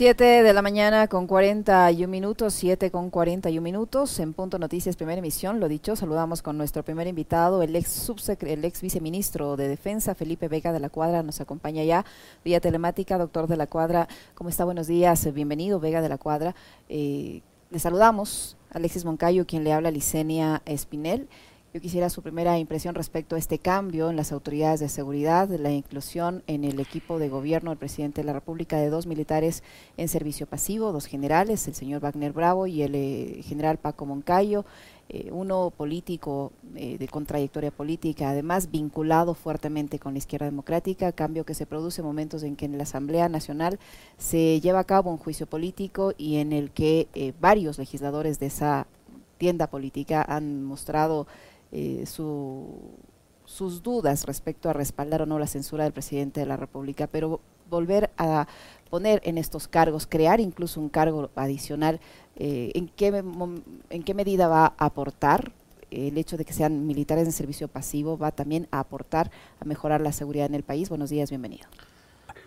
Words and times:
7 0.00 0.24
de 0.24 0.54
la 0.54 0.62
mañana 0.62 1.08
con 1.08 1.26
41 1.26 2.10
minutos, 2.10 2.54
7 2.54 2.90
con 2.90 3.10
41 3.10 3.62
minutos, 3.62 4.18
en 4.18 4.32
Punto 4.32 4.58
Noticias, 4.58 4.96
primera 4.96 5.18
emisión. 5.18 5.60
Lo 5.60 5.68
dicho, 5.68 5.94
saludamos 5.94 6.40
con 6.40 6.56
nuestro 6.56 6.82
primer 6.82 7.06
invitado, 7.06 7.62
el 7.62 7.76
ex, 7.76 8.10
el 8.40 8.64
ex 8.64 8.80
viceministro 8.80 9.58
de 9.58 9.68
Defensa, 9.68 10.14
Felipe 10.14 10.48
Vega 10.48 10.72
de 10.72 10.80
la 10.80 10.88
Cuadra, 10.88 11.22
nos 11.22 11.42
acompaña 11.42 11.84
ya 11.84 12.06
vía 12.42 12.60
telemática. 12.60 13.18
Doctor 13.18 13.46
de 13.46 13.58
la 13.58 13.66
Cuadra, 13.66 14.08
¿cómo 14.34 14.48
está? 14.48 14.64
Buenos 14.64 14.86
días, 14.86 15.30
bienvenido, 15.34 15.80
Vega 15.80 16.00
de 16.00 16.08
la 16.08 16.16
Cuadra. 16.16 16.54
Eh, 16.88 17.42
le 17.68 17.78
saludamos, 17.78 18.56
Alexis 18.70 19.04
Moncayo, 19.04 19.46
quien 19.46 19.64
le 19.64 19.74
habla, 19.74 19.90
Licenia 19.90 20.62
Espinel. 20.64 21.28
Yo 21.72 21.80
quisiera 21.80 22.10
su 22.10 22.20
primera 22.20 22.58
impresión 22.58 22.96
respecto 22.96 23.36
a 23.36 23.38
este 23.38 23.60
cambio 23.60 24.10
en 24.10 24.16
las 24.16 24.32
autoridades 24.32 24.80
de 24.80 24.88
seguridad, 24.88 25.48
la 25.50 25.70
inclusión 25.70 26.42
en 26.48 26.64
el 26.64 26.80
equipo 26.80 27.20
de 27.20 27.28
gobierno 27.28 27.70
del 27.70 27.78
presidente 27.78 28.22
de 28.22 28.26
la 28.26 28.32
República 28.32 28.76
de 28.78 28.90
dos 28.90 29.06
militares 29.06 29.62
en 29.96 30.08
servicio 30.08 30.48
pasivo, 30.48 30.90
dos 30.90 31.06
generales, 31.06 31.68
el 31.68 31.76
señor 31.76 32.00
Wagner 32.00 32.32
Bravo 32.32 32.66
y 32.66 32.82
el 32.82 32.96
eh, 32.96 33.40
general 33.44 33.78
Paco 33.78 34.04
Moncayo, 34.04 34.64
eh, 35.10 35.28
uno 35.30 35.70
político 35.70 36.50
eh, 36.74 36.98
de 36.98 37.06
con 37.06 37.24
trayectoria 37.24 37.70
política, 37.70 38.30
además 38.30 38.72
vinculado 38.72 39.34
fuertemente 39.34 40.00
con 40.00 40.14
la 40.14 40.18
izquierda 40.18 40.46
democrática, 40.46 41.12
cambio 41.12 41.44
que 41.44 41.54
se 41.54 41.66
produce 41.66 42.00
en 42.00 42.06
momentos 42.08 42.42
en 42.42 42.56
que 42.56 42.64
en 42.64 42.78
la 42.78 42.82
Asamblea 42.82 43.28
Nacional 43.28 43.78
se 44.18 44.60
lleva 44.60 44.80
a 44.80 44.84
cabo 44.84 45.12
un 45.12 45.18
juicio 45.18 45.46
político 45.46 46.14
y 46.18 46.38
en 46.38 46.52
el 46.52 46.72
que 46.72 47.06
varios 47.40 47.78
legisladores 47.78 48.40
de 48.40 48.46
esa 48.46 48.88
tienda 49.38 49.68
política 49.68 50.22
han 50.28 50.64
mostrado 50.64 51.26
eh, 51.72 52.04
sus 52.06 53.82
dudas 53.82 54.26
respecto 54.26 54.68
a 54.68 54.72
respaldar 54.72 55.22
o 55.22 55.26
no 55.26 55.38
la 55.38 55.46
censura 55.46 55.84
del 55.84 55.92
presidente 55.92 56.40
de 56.40 56.46
la 56.46 56.56
República, 56.56 57.06
pero 57.06 57.40
volver 57.68 58.10
a 58.18 58.48
poner 58.90 59.20
en 59.24 59.38
estos 59.38 59.68
cargos, 59.68 60.06
crear 60.06 60.40
incluso 60.40 60.80
un 60.80 60.88
cargo 60.88 61.30
adicional, 61.36 62.00
eh, 62.36 62.72
¿en, 62.74 62.88
qué, 62.88 63.06
¿en 63.90 64.02
qué 64.02 64.14
medida 64.14 64.48
va 64.48 64.66
a 64.66 64.86
aportar 64.86 65.52
el 65.90 66.16
hecho 66.18 66.36
de 66.36 66.44
que 66.44 66.52
sean 66.52 66.86
militares 66.86 67.26
en 67.26 67.32
servicio 67.32 67.68
pasivo 67.68 68.16
va 68.16 68.30
también 68.30 68.68
a 68.70 68.80
aportar 68.80 69.30
a 69.60 69.64
mejorar 69.64 70.00
la 70.00 70.12
seguridad 70.12 70.46
en 70.46 70.54
el 70.54 70.62
país. 70.62 70.88
Buenos 70.88 71.10
días, 71.10 71.30
bienvenido. 71.30 71.68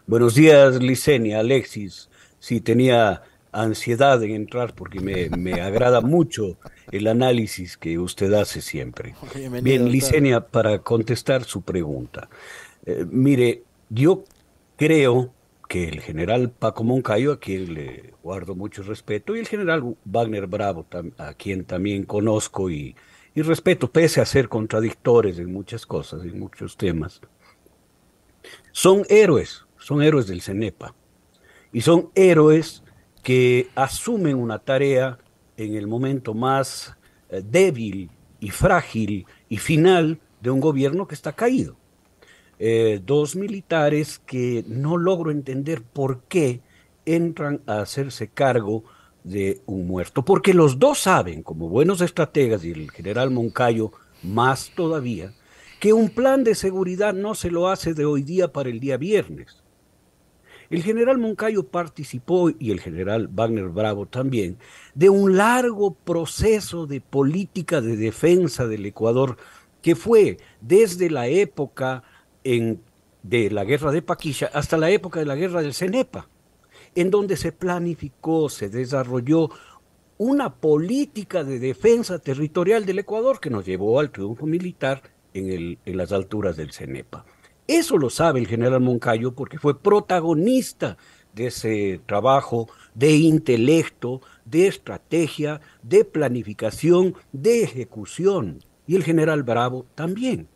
Buenos 0.08 0.36
días, 0.36 0.82
Licenia, 0.82 1.40
Alexis. 1.40 2.10
Sí, 2.40 2.62
tenía 2.62 3.24
ansiedad 3.54 4.22
en 4.24 4.32
entrar 4.32 4.74
porque 4.74 5.00
me, 5.00 5.62
agrada 5.62 6.02
mucho 6.02 6.58
el 6.92 7.08
análisis 7.08 7.78
que 7.78 8.00
usted 8.00 8.34
hace 8.34 8.62
siempre. 8.62 9.16
Bien, 9.62 9.90
Licenia, 9.90 10.48
para 10.48 10.80
contestar 10.80 11.44
su 11.44 11.62
pregunta. 11.62 12.30
Eh, 12.86 13.06
mire, 13.10 13.64
yo 13.90 14.24
creo 14.76 15.32
que 15.70 15.88
el 15.88 16.02
general 16.02 16.52
Paco 16.52 16.84
Moncayo, 16.84 17.32
a 17.32 17.40
quien 17.40 17.74
le 17.74 18.14
guardo 18.22 18.56
mucho 18.56 18.84
respeto, 18.84 19.36
y 19.36 19.40
el 19.40 19.48
general 19.48 19.96
Wagner 20.06 20.48
Bravo, 20.48 20.86
a 21.18 21.34
quien 21.34 21.64
también 21.64 22.04
conozco 22.04 22.70
y, 22.70 22.96
y 23.34 23.42
respeto, 23.42 23.90
pese 23.90 24.22
a 24.22 24.26
ser 24.26 24.50
contradictores 24.50 25.40
en 25.40 25.52
muchas 25.52 25.86
cosas, 25.86 26.24
en 26.24 26.38
muchos 26.38 26.78
temas, 26.78 27.22
son 28.72 29.04
héroes, 29.10 29.66
son 29.78 30.02
héroes 30.02 30.28
del 30.28 30.42
CENEPA. 30.42 30.94
Y 31.72 31.82
son 31.82 32.12
héroes 32.14 32.83
que 33.24 33.70
asumen 33.74 34.36
una 34.36 34.60
tarea 34.60 35.18
en 35.58 35.76
el 35.76 35.88
momento 35.88 36.34
más 36.34 36.96
eh, 37.30 37.42
débil 37.44 38.12
y 38.40 38.50
frágil 38.50 39.26
y 39.50 39.58
final 39.58 40.20
de 40.42 40.52
un 40.52 40.60
gobierno 40.60 41.08
que 41.08 41.16
está 41.16 41.32
caído. 41.32 41.78
Eh, 42.60 43.02
dos 43.04 43.36
militares 43.36 44.20
que 44.20 44.64
no 44.68 44.98
logro 44.98 45.32
entender 45.32 45.82
por 45.82 46.24
qué 46.24 46.60
entran 47.06 47.62
a 47.66 47.80
hacerse 47.80 48.28
cargo 48.28 48.84
de 49.24 49.62
un 49.66 49.88
muerto, 49.88 50.26
porque 50.26 50.54
los 50.54 50.78
dos 50.80 51.00
saben, 51.00 51.44
como 51.44 51.70
buenos 51.70 52.02
estrategas 52.02 52.66
y 52.66 52.72
el 52.72 52.92
general 52.92 53.32
Moncayo 53.32 53.92
más 54.22 54.72
todavía, 54.76 55.34
que 55.80 55.94
un 55.94 56.10
plan 56.10 56.44
de 56.44 56.56
seguridad 56.56 57.14
no 57.14 57.36
se 57.36 57.52
lo 57.52 57.70
hace 57.70 57.94
de 57.94 58.06
hoy 58.06 58.24
día 58.24 58.52
para 58.52 58.70
el 58.70 58.82
día 58.82 58.98
viernes. 58.98 59.63
El 60.74 60.82
general 60.82 61.20
Moncayo 61.20 61.68
participó, 61.68 62.50
y 62.50 62.72
el 62.72 62.80
general 62.80 63.30
Wagner 63.32 63.70
Bravo 63.70 64.08
también, 64.08 64.58
de 64.96 65.08
un 65.08 65.38
largo 65.38 65.94
proceso 65.94 66.88
de 66.88 67.00
política 67.00 67.80
de 67.80 67.96
defensa 67.96 68.66
del 68.66 68.88
Ecuador 68.88 69.38
que 69.84 69.96
fue 69.96 70.38
desde 70.62 71.12
la 71.12 71.28
época 71.28 72.02
de 72.44 73.52
la 73.52 73.64
guerra 73.66 73.92
de 73.92 74.02
Paquilla 74.02 74.50
hasta 74.52 74.78
la 74.78 74.90
época 74.90 75.20
de 75.20 75.28
la 75.28 75.36
guerra 75.36 75.62
del 75.62 75.76
Cenepa, 75.76 76.28
en 76.96 77.12
donde 77.12 77.38
se 77.38 77.52
planificó, 77.52 78.50
se 78.50 78.68
desarrolló 78.70 79.52
una 80.18 80.56
política 80.56 81.44
de 81.44 81.60
defensa 81.60 82.18
territorial 82.18 82.84
del 82.84 82.98
Ecuador 82.98 83.40
que 83.40 83.52
nos 83.52 83.64
llevó 83.64 84.00
al 84.00 84.10
triunfo 84.10 84.48
militar 84.48 85.04
en, 85.36 85.78
en 85.86 85.98
las 85.98 86.12
alturas 86.12 86.58
del 86.58 86.72
Cenepa. 86.72 87.26
Eso 87.68 87.98
lo 87.98 88.10
sabe 88.10 88.40
el 88.40 88.48
general 88.48 88.82
Moncayo 88.82 89.34
porque 89.34 89.58
fue 89.58 89.80
protagonista 89.80 90.98
de 91.34 91.48
ese 91.48 92.02
trabajo 92.06 92.68
de 92.94 93.16
intelecto, 93.16 94.22
de 94.46 94.68
estrategia, 94.68 95.62
de 95.82 96.06
planificación, 96.06 97.16
de 97.32 97.64
ejecución. 97.64 98.60
Y 98.86 98.96
el 98.96 99.04
general 99.04 99.44
Bravo 99.44 99.86
también. 99.96 100.48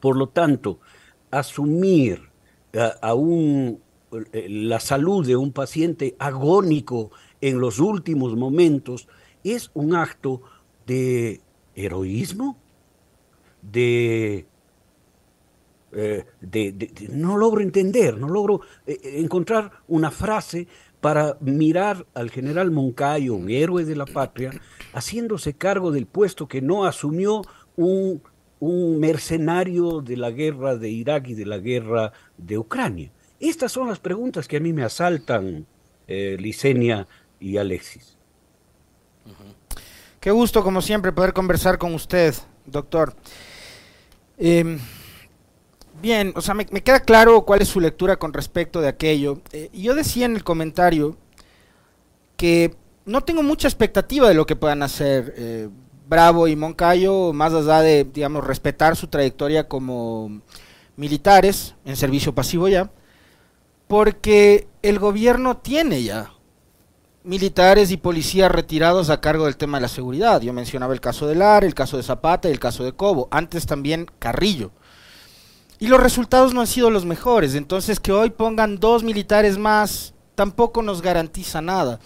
Por 0.00 0.16
lo 0.16 0.28
tanto, 0.28 0.78
asumir 1.30 2.30
a, 2.74 3.14
eh, 4.32 4.46
la 4.48 4.80
salud 4.80 5.26
de 5.26 5.36
un 5.36 5.52
paciente 5.52 6.14
agónico 6.18 7.10
en 7.40 7.60
los 7.60 7.80
últimos 7.80 8.36
momentos 8.36 9.08
es 9.44 9.70
un 9.74 9.94
acto 9.94 10.42
de 10.86 11.40
heroísmo, 11.74 12.56
de 13.62 14.46
eh, 15.92 16.24
no 17.10 17.36
logro 17.36 17.60
entender, 17.60 18.18
no 18.18 18.28
logro 18.28 18.60
eh, 18.86 18.98
eh, 19.02 19.20
encontrar 19.20 19.70
una 19.86 20.10
frase 20.10 20.68
para 21.00 21.36
mirar 21.40 22.06
al 22.14 22.30
general 22.30 22.70
Moncayo, 22.70 23.34
un 23.34 23.50
héroe 23.50 23.84
de 23.84 23.96
la 23.96 24.06
patria, 24.06 24.50
haciéndose 24.92 25.54
cargo 25.54 25.92
del 25.92 26.06
puesto 26.06 26.48
que 26.48 26.60
no 26.60 26.84
asumió 26.84 27.42
un, 27.76 28.22
un 28.58 28.98
mercenario 28.98 30.00
de 30.00 30.16
la 30.16 30.30
guerra 30.30 30.76
de 30.76 30.90
Irak 30.90 31.28
y 31.28 31.34
de 31.34 31.46
la 31.46 31.58
guerra 31.58 32.12
de 32.36 32.58
Ucrania. 32.58 33.12
Estas 33.38 33.70
son 33.70 33.88
las 33.88 34.00
preguntas 34.00 34.48
que 34.48 34.56
a 34.56 34.60
mí 34.60 34.72
me 34.72 34.82
asaltan, 34.82 35.66
Licenia 36.08 37.06
y 37.38 37.58
Alexis. 37.58 38.16
Qué 40.20 40.30
gusto, 40.32 40.64
como 40.64 40.82
siempre, 40.82 41.12
poder 41.12 41.32
conversar 41.32 41.78
con 41.78 41.94
usted, 41.94 42.34
doctor. 42.66 43.14
Eh, 44.36 44.78
Bien, 46.00 46.32
o 46.36 46.40
sea, 46.40 46.54
me, 46.54 46.64
queda 46.66 47.00
claro 47.00 47.42
cuál 47.42 47.62
es 47.62 47.68
su 47.68 47.80
lectura 47.80 48.16
con 48.16 48.32
respecto 48.32 48.80
de 48.80 48.88
aquello. 48.88 49.40
Eh, 49.52 49.70
yo 49.72 49.94
decía 49.94 50.26
en 50.26 50.36
el 50.36 50.44
comentario 50.44 51.16
que 52.36 52.74
no 53.04 53.22
tengo 53.22 53.42
mucha 53.42 53.66
expectativa 53.66 54.28
de 54.28 54.34
lo 54.34 54.46
que 54.46 54.54
puedan 54.54 54.82
hacer 54.82 55.34
eh, 55.36 55.68
Bravo 56.08 56.46
y 56.46 56.54
Moncayo, 56.54 57.32
más 57.32 57.52
allá 57.52 57.80
de, 57.80 58.04
digamos, 58.04 58.46
respetar 58.46 58.96
su 58.96 59.08
trayectoria 59.08 59.66
como 59.66 60.40
militares 60.96 61.74
en 61.84 61.96
servicio 61.96 62.34
pasivo 62.34 62.68
ya, 62.68 62.90
porque 63.88 64.68
el 64.82 64.98
gobierno 64.98 65.56
tiene 65.56 66.02
ya 66.02 66.32
militares 67.24 67.90
y 67.90 67.96
policías 67.96 68.50
retirados 68.50 69.10
a 69.10 69.20
cargo 69.20 69.44
del 69.46 69.56
tema 69.56 69.78
de 69.78 69.82
la 69.82 69.88
seguridad. 69.88 70.40
Yo 70.40 70.52
mencionaba 70.52 70.94
el 70.94 71.00
caso 71.00 71.26
de 71.26 71.34
Lar, 71.34 71.64
el 71.64 71.74
caso 71.74 71.96
de 71.96 72.02
Zapata 72.02 72.48
y 72.48 72.52
el 72.52 72.60
caso 72.60 72.84
de 72.84 72.92
Cobo, 72.92 73.28
antes 73.30 73.66
también 73.66 74.06
Carrillo. 74.18 74.70
Y 75.80 75.86
los 75.86 76.00
resultados 76.00 76.54
no 76.54 76.60
han 76.60 76.66
sido 76.66 76.90
los 76.90 77.04
mejores. 77.04 77.54
Entonces 77.54 78.00
que 78.00 78.12
hoy 78.12 78.30
pongan 78.30 78.78
dos 78.78 79.02
militares 79.04 79.58
más 79.58 80.14
tampoco 80.34 80.82
nos 80.82 81.02
garantiza 81.02 81.60
nada. 81.60 82.00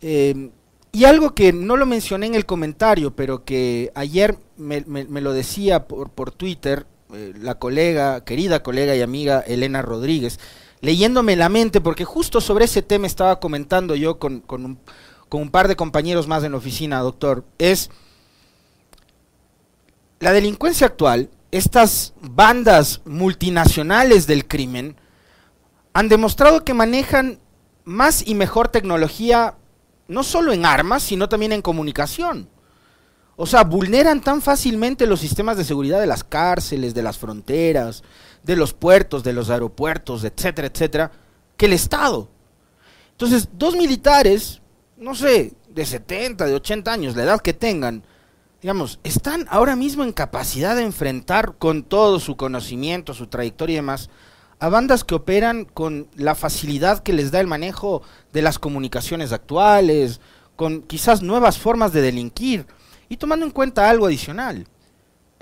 Eh, 0.00 0.50
y 0.92 1.04
algo 1.04 1.34
que 1.34 1.52
no 1.52 1.76
lo 1.76 1.86
mencioné 1.86 2.26
en 2.26 2.34
el 2.34 2.46
comentario, 2.46 3.14
pero 3.14 3.44
que 3.44 3.92
ayer 3.94 4.38
me, 4.56 4.82
lo 5.20 5.32
decía 5.32 5.86
por, 5.86 6.10
por 6.10 6.32
Twitter 6.32 6.86
eh, 7.14 7.32
la 7.40 7.56
colega, 7.56 8.24
querida 8.24 8.62
colega 8.62 8.96
y 8.96 9.02
amiga 9.02 9.40
Elena 9.40 9.82
Rodríguez, 9.82 10.40
leyéndome 10.80 11.36
la 11.36 11.48
mente, 11.48 11.80
porque 11.80 12.04
justo 12.04 12.40
sobre 12.40 12.64
ese 12.64 12.82
tema 12.82 13.06
estaba 13.06 13.38
comentando 13.38 13.94
yo 13.94 14.18
con, 14.18 14.40
con, 14.40 14.64
un, 14.64 14.78
con 15.28 15.42
un 15.42 15.50
par 15.50 15.68
de 15.68 15.76
compañeros 15.76 16.26
más 16.26 16.42
en 16.42 16.52
la 16.52 16.58
oficina, 16.58 16.98
doctor, 17.00 17.44
es 17.58 17.90
la 20.18 20.32
delincuencia 20.32 20.88
actual 20.88 21.30
estas 21.50 22.14
bandas 22.20 23.00
multinacionales 23.04 24.26
del 24.26 24.46
crimen 24.46 24.96
han 25.92 26.08
demostrado 26.08 26.64
que 26.64 26.74
manejan 26.74 27.40
más 27.84 28.26
y 28.26 28.34
mejor 28.34 28.68
tecnología, 28.68 29.56
no 30.06 30.22
solo 30.22 30.52
en 30.52 30.64
armas, 30.64 31.02
sino 31.02 31.28
también 31.28 31.52
en 31.52 31.62
comunicación. 31.62 32.48
O 33.36 33.46
sea, 33.46 33.64
vulneran 33.64 34.20
tan 34.20 34.42
fácilmente 34.42 35.06
los 35.06 35.20
sistemas 35.20 35.56
de 35.56 35.64
seguridad 35.64 35.98
de 35.98 36.06
las 36.06 36.22
cárceles, 36.22 36.94
de 36.94 37.02
las 37.02 37.18
fronteras, 37.18 38.02
de 38.42 38.54
los 38.54 38.74
puertos, 38.74 39.24
de 39.24 39.32
los 39.32 39.50
aeropuertos, 39.50 40.24
etcétera, 40.24 40.68
etcétera, 40.68 41.10
que 41.56 41.66
el 41.66 41.72
Estado. 41.72 42.28
Entonces, 43.12 43.48
dos 43.52 43.76
militares, 43.76 44.60
no 44.96 45.14
sé, 45.14 45.54
de 45.68 45.84
70, 45.86 46.46
de 46.46 46.54
80 46.54 46.92
años, 46.92 47.16
la 47.16 47.22
edad 47.24 47.40
que 47.40 47.54
tengan, 47.54 48.04
digamos, 48.62 49.00
están 49.04 49.46
ahora 49.48 49.76
mismo 49.76 50.04
en 50.04 50.12
capacidad 50.12 50.76
de 50.76 50.82
enfrentar 50.82 51.54
con 51.58 51.82
todo 51.82 52.20
su 52.20 52.36
conocimiento, 52.36 53.14
su 53.14 53.26
trayectoria 53.26 53.74
y 53.74 53.76
demás, 53.76 54.10
a 54.58 54.68
bandas 54.68 55.04
que 55.04 55.14
operan 55.14 55.64
con 55.64 56.08
la 56.14 56.34
facilidad 56.34 57.02
que 57.02 57.14
les 57.14 57.30
da 57.30 57.40
el 57.40 57.46
manejo 57.46 58.02
de 58.32 58.42
las 58.42 58.58
comunicaciones 58.58 59.32
actuales, 59.32 60.20
con 60.56 60.82
quizás 60.82 61.22
nuevas 61.22 61.58
formas 61.58 61.94
de 61.94 62.02
delinquir, 62.02 62.66
y 63.08 63.16
tomando 63.16 63.46
en 63.46 63.52
cuenta 63.52 63.88
algo 63.88 64.06
adicional. 64.06 64.66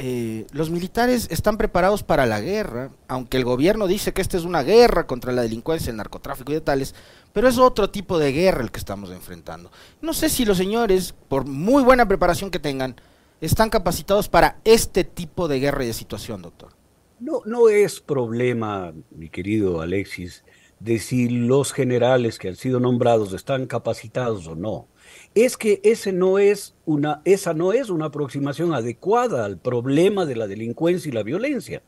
Eh, 0.01 0.47
los 0.53 0.71
militares 0.71 1.27
están 1.29 1.57
preparados 1.57 2.05
para 2.05 2.25
la 2.25 2.41
guerra, 2.41 2.93
aunque 3.09 3.37
el 3.37 3.45
gobierno 3.45 3.89
dice 3.89 4.13
que 4.13 4.23
esta 4.23 4.37
es 4.37 4.45
una 4.45 4.63
guerra 4.63 5.09
contra 5.09 5.33
la 5.33 5.43
delincuencia, 5.43 5.91
el 5.91 5.97
narcotráfico 5.97 6.53
y 6.53 6.55
de 6.55 6.61
tales, 6.61 6.95
pero 7.33 7.49
es 7.49 7.59
otro 7.59 7.91
tipo 7.91 8.17
de 8.21 8.31
guerra 8.31 8.63
el 8.63 8.71
que 8.71 8.79
estamos 8.79 9.11
enfrentando. 9.11 9.73
No 10.01 10.13
sé 10.13 10.29
si 10.29 10.45
los 10.45 10.57
señores, 10.57 11.17
por 11.29 11.47
muy 11.47 11.83
buena 11.83 12.07
preparación 12.07 12.53
que 12.53 12.61
tengan, 12.61 12.95
están 13.41 13.71
capacitados 13.71 14.29
para 14.29 14.61
este 14.65 15.05
tipo 15.05 15.49
de 15.49 15.61
guerra 15.61 15.85
y 15.85 15.89
de 15.89 15.93
situación, 15.93 16.43
doctor. 16.43 16.73
No, 17.21 17.43
no 17.45 17.69
es 17.69 18.01
problema, 18.01 18.93
mi 19.11 19.29
querido 19.29 19.81
Alexis, 19.81 20.45
de 20.81 20.99
si 20.99 21.29
los 21.29 21.73
generales 21.73 22.39
que 22.39 22.49
han 22.49 22.57
sido 22.57 22.79
nombrados 22.79 23.33
están 23.33 23.67
capacitados 23.67 24.47
o 24.47 24.55
no. 24.55 24.87
Es 25.35 25.57
que 25.57 25.81
ese 25.83 26.13
no 26.13 26.39
es 26.39 26.77
una, 26.85 27.23
esa 27.25 27.55
no 27.55 27.73
es 27.73 27.91
una 27.91 28.07
aproximación 28.07 28.73
adecuada 28.75 29.45
al 29.45 29.59
problema 29.59 30.27
de 30.27 30.37
la 30.37 30.47
delincuencia 30.47 31.09
y 31.09 31.13
la 31.13 31.23
violencia. 31.23 31.83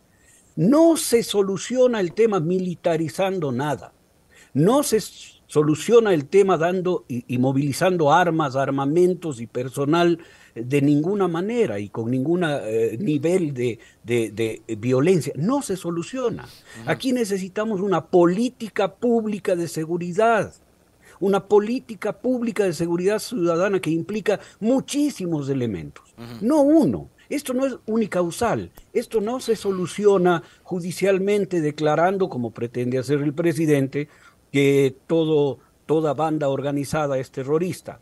No 0.57 0.97
se 0.97 1.23
soluciona 1.23 2.01
el 2.01 2.13
tema 2.13 2.41
militarizando 2.41 3.53
nada. 3.53 3.93
No 4.53 4.83
se 4.83 5.01
soluciona 5.51 6.15
el 6.15 6.27
tema 6.27 6.57
dando 6.57 7.05
y, 7.09 7.37
movilizando 7.39 8.13
armas, 8.13 8.55
armamentos 8.55 9.41
y 9.41 9.49
personal 9.49 10.21
de 10.55 10.81
ninguna 10.81 11.27
manera 11.27 11.81
y 11.81 11.89
con 11.89 12.09
ningún 12.09 12.45
eh, 12.45 12.97
nivel 13.01 13.53
de, 13.53 13.81
de, 14.05 14.63
violencia. 14.79 15.33
No 15.35 15.61
se 15.61 15.77
soluciona. 15.77 16.47
Aquí 16.87 17.13
necesitamos 17.13 17.81
una 17.81 18.07
política 18.07 18.95
pública 18.95 19.57
de 19.57 19.67
seguridad 19.67 20.55
una 21.19 21.49
política 21.49 22.15
pública 22.15 22.65
de 22.65 22.73
seguridad 22.73 23.19
ciudadana 23.19 23.79
que 23.79 23.91
implica 23.91 24.41
muchísimos 24.59 25.51
elementos, 25.51 26.15
no 26.41 26.63
uno. 26.63 27.11
Esto 27.29 27.53
no 27.55 27.65
es 27.65 27.77
unicausal, 27.87 28.73
esto 28.95 29.21
no 29.21 29.39
se 29.39 29.55
soluciona 29.55 30.43
judicialmente 30.65 31.61
declarando, 31.61 32.29
como 32.31 32.53
pretende 32.53 32.99
hacer 32.99 33.21
el 33.21 33.35
presidente, 33.35 34.09
que 34.51 34.97
todo, 35.07 35.59
toda 35.87 36.15
banda 36.15 36.49
organizada 36.49 37.19
es 37.19 37.31
terrorista. 37.31 38.01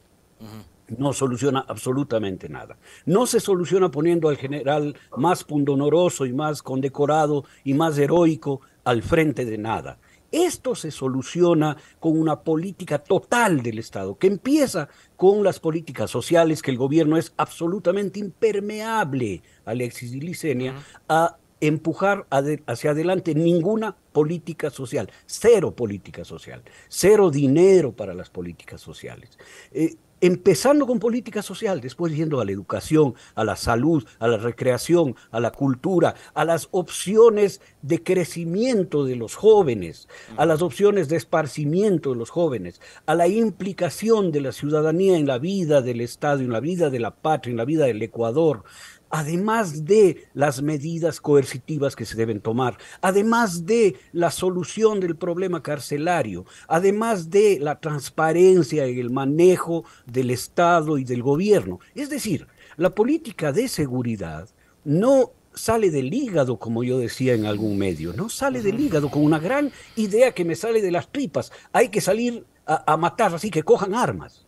No 0.96 1.12
soluciona 1.12 1.64
absolutamente 1.68 2.48
nada. 2.48 2.78
No 3.04 3.26
se 3.26 3.40
soluciona 3.40 3.90
poniendo 3.90 4.28
al 4.28 4.36
general 4.36 4.96
más 5.16 5.44
pundonoroso 5.44 6.24
y 6.24 6.32
más 6.32 6.62
condecorado 6.62 7.44
y 7.64 7.74
más 7.74 7.98
heroico 7.98 8.62
al 8.84 9.02
frente 9.02 9.44
de 9.44 9.58
nada. 9.58 9.98
Esto 10.30 10.74
se 10.74 10.90
soluciona 10.90 11.76
con 12.00 12.18
una 12.18 12.40
política 12.40 12.98
total 12.98 13.62
del 13.62 13.78
Estado, 13.78 14.18
que 14.18 14.26
empieza 14.26 14.88
con 15.16 15.42
las 15.42 15.58
políticas 15.58 16.10
sociales, 16.10 16.60
que 16.60 16.70
el 16.70 16.76
gobierno 16.76 17.16
es 17.16 17.32
absolutamente 17.38 18.20
impermeable, 18.20 19.42
Alexis 19.64 20.12
y 20.12 20.20
Licenia, 20.20 20.74
a 21.08 21.36
empujar 21.60 22.26
hacia 22.66 22.90
adelante 22.90 23.34
ninguna 23.34 23.96
política 24.12 24.70
social, 24.70 25.10
cero 25.26 25.74
política 25.74 26.24
social, 26.24 26.62
cero 26.88 27.30
dinero 27.30 27.92
para 27.92 28.14
las 28.14 28.30
políticas 28.30 28.80
sociales. 28.80 29.38
Eh, 29.72 29.96
empezando 30.20 30.86
con 30.86 30.98
política 30.98 31.42
social, 31.42 31.80
después 31.80 32.14
yendo 32.14 32.40
a 32.40 32.44
la 32.44 32.52
educación, 32.52 33.14
a 33.34 33.44
la 33.44 33.56
salud, 33.56 34.04
a 34.18 34.26
la 34.26 34.36
recreación, 34.36 35.14
a 35.30 35.40
la 35.40 35.52
cultura, 35.52 36.14
a 36.34 36.44
las 36.44 36.68
opciones 36.72 37.60
de 37.82 38.02
crecimiento 38.02 39.04
de 39.04 39.16
los 39.16 39.36
jóvenes, 39.36 40.08
a 40.36 40.46
las 40.46 40.62
opciones 40.62 41.08
de 41.08 41.16
esparcimiento 41.16 42.10
de 42.10 42.16
los 42.16 42.30
jóvenes, 42.30 42.80
a 43.06 43.14
la 43.14 43.28
implicación 43.28 44.32
de 44.32 44.40
la 44.40 44.52
ciudadanía 44.52 45.16
en 45.16 45.26
la 45.26 45.38
vida 45.38 45.82
del 45.82 46.00
Estado, 46.00 46.40
en 46.40 46.50
la 46.50 46.60
vida 46.60 46.90
de 46.90 46.98
la 46.98 47.14
patria, 47.14 47.52
en 47.52 47.56
la 47.56 47.64
vida 47.64 47.86
del 47.86 48.02
Ecuador, 48.02 48.64
además 49.10 49.84
de 49.84 50.28
las 50.34 50.62
medidas 50.62 51.20
coercitivas 51.20 51.96
que 51.96 52.04
se 52.04 52.16
deben 52.16 52.40
tomar, 52.40 52.76
además 53.00 53.66
de 53.66 53.96
la 54.12 54.30
solución 54.30 55.00
del 55.00 55.16
problema 55.16 55.62
carcelario, 55.62 56.44
además 56.66 57.30
de 57.30 57.58
la 57.60 57.80
transparencia 57.80 58.86
en 58.86 58.98
el 58.98 59.10
manejo 59.10 59.84
del 60.06 60.30
Estado 60.30 60.98
y 60.98 61.04
del 61.04 61.22
gobierno. 61.22 61.80
Es 61.94 62.10
decir, 62.10 62.46
la 62.76 62.94
política 62.94 63.52
de 63.52 63.68
seguridad 63.68 64.48
no 64.84 65.32
sale 65.54 65.90
del 65.90 66.12
hígado, 66.14 66.58
como 66.58 66.84
yo 66.84 66.98
decía 66.98 67.34
en 67.34 67.46
algún 67.46 67.76
medio, 67.76 68.12
no 68.12 68.28
sale 68.28 68.62
del 68.62 68.78
hígado 68.78 69.10
con 69.10 69.24
una 69.24 69.38
gran 69.38 69.72
idea 69.96 70.32
que 70.32 70.44
me 70.44 70.54
sale 70.54 70.80
de 70.80 70.92
las 70.92 71.08
tripas. 71.10 71.52
Hay 71.72 71.88
que 71.88 72.00
salir 72.00 72.46
a, 72.66 72.92
a 72.92 72.96
matar, 72.96 73.34
así 73.34 73.50
que 73.50 73.64
cojan 73.64 73.94
armas. 73.94 74.47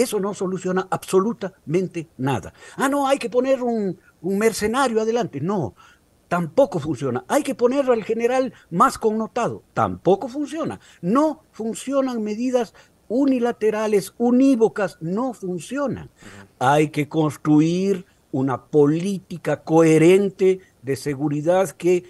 Eso 0.00 0.18
no 0.18 0.32
soluciona 0.32 0.86
absolutamente 0.90 2.08
nada. 2.16 2.54
Ah, 2.76 2.88
no, 2.88 3.06
hay 3.06 3.18
que 3.18 3.28
poner 3.28 3.62
un, 3.62 3.98
mercenario 4.22 5.00
adelante. 5.00 5.42
No, 5.42 5.74
tampoco 6.26 6.78
funciona. 6.78 7.22
Hay 7.28 7.42
que 7.42 7.54
poner 7.54 7.90
al 7.90 8.02
general 8.02 8.54
más 8.70 8.96
connotado. 8.96 9.62
Tampoco 9.74 10.28
funciona. 10.28 10.80
No 11.02 11.42
funcionan 11.52 12.22
medidas 12.22 12.72
unilaterales, 13.08 14.14
unívocas, 14.16 14.96
no 15.02 15.34
funcionan. 15.34 16.08
Hay 16.58 16.88
que 16.88 17.08
construir 17.08 18.06
una 18.32 18.64
política 18.64 19.62
coherente 19.62 20.60
de 20.82 20.96
seguridad 20.96 21.70
que 21.72 22.04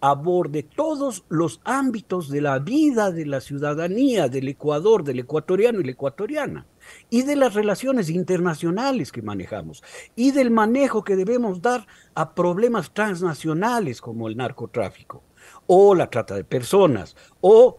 aborde 0.00 0.62
todos 0.62 1.24
los 1.28 1.60
ámbitos 1.64 2.28
de 2.30 2.40
la 2.40 2.58
vida 2.58 3.10
de 3.10 3.26
la 3.26 3.40
ciudadanía 3.40 4.28
del 4.28 4.48
Ecuador, 4.48 5.04
del 5.04 5.20
ecuatoriano 5.20 5.80
y 5.80 5.84
la 5.84 5.92
ecuatoriana, 5.92 6.66
y 7.08 7.22
de 7.22 7.36
las 7.36 7.54
relaciones 7.54 8.10
internacionales 8.10 9.12
que 9.12 9.22
manejamos, 9.22 9.82
y 10.16 10.30
del 10.30 10.50
manejo 10.50 11.04
que 11.04 11.16
debemos 11.16 11.62
dar 11.62 11.86
a 12.14 12.34
problemas 12.34 12.92
transnacionales 12.92 14.00
como 14.00 14.28
el 14.28 14.36
narcotráfico, 14.36 15.22
o 15.66 15.94
la 15.94 16.10
trata 16.10 16.34
de 16.34 16.44
personas, 16.44 17.16
o 17.40 17.78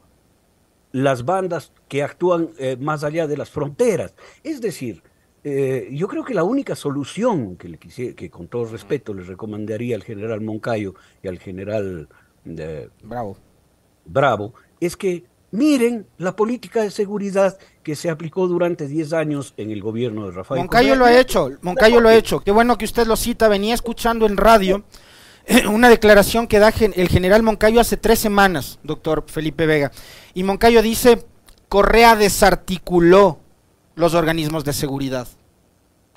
las 0.91 1.23
bandas 1.25 1.71
que 1.87 2.03
actúan 2.03 2.49
eh, 2.57 2.77
más 2.79 3.03
allá 3.03 3.27
de 3.27 3.37
las 3.37 3.49
fronteras. 3.49 4.13
Es 4.43 4.61
decir, 4.61 5.03
eh, 5.43 5.89
yo 5.91 6.07
creo 6.07 6.23
que 6.23 6.33
la 6.33 6.43
única 6.43 6.75
solución 6.75 7.55
que, 7.55 7.69
le 7.69 7.77
quisiera, 7.77 8.15
que 8.15 8.29
con 8.29 8.47
todo 8.47 8.65
respeto 8.65 9.13
le 9.13 9.23
recomendaría 9.23 9.95
al 9.95 10.03
general 10.03 10.41
Moncayo 10.41 10.93
y 11.23 11.27
al 11.27 11.39
general 11.39 12.09
eh, 12.45 12.89
Bravo. 13.03 13.37
Bravo 14.05 14.53
es 14.79 14.97
que 14.97 15.25
miren 15.51 16.07
la 16.17 16.35
política 16.35 16.81
de 16.81 16.91
seguridad 16.91 17.57
que 17.83 17.95
se 17.95 18.09
aplicó 18.09 18.47
durante 18.47 18.87
10 18.87 19.13
años 19.13 19.53
en 19.57 19.71
el 19.71 19.81
gobierno 19.81 20.25
de 20.25 20.31
Rafael. 20.31 20.61
Moncayo 20.61 20.95
lo 20.95 21.05
ha 21.05 21.17
hecho, 21.17 21.51
Moncayo 21.61 21.99
lo 21.99 22.09
ha 22.09 22.15
hecho. 22.15 22.39
Qué 22.39 22.51
bueno 22.51 22.77
que 22.77 22.85
usted 22.85 23.07
lo 23.07 23.15
cita, 23.15 23.47
venía 23.47 23.73
escuchando 23.73 24.25
en 24.25 24.37
radio 24.37 24.83
una 25.69 25.89
declaración 25.89 26.47
que 26.47 26.59
da 26.59 26.73
el 26.79 27.09
general 27.09 27.43
Moncayo 27.43 27.79
hace 27.79 27.97
tres 27.97 28.19
semanas, 28.19 28.79
doctor 28.83 29.25
Felipe 29.27 29.65
Vega. 29.65 29.91
Y 30.33 30.43
Moncayo 30.43 30.81
dice, 30.81 31.25
Correa 31.69 32.15
desarticuló 32.15 33.39
los 33.95 34.13
organismos 34.13 34.63
de 34.63 34.73
seguridad. 34.73 35.27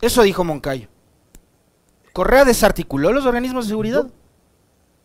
Eso 0.01 0.23
dijo 0.23 0.45
Moncayo. 0.45 0.89
¿Correa 2.13 2.45
desarticuló 2.45 3.13
los 3.13 3.27
organismos 3.27 3.65
de 3.65 3.71
seguridad? 3.71 4.07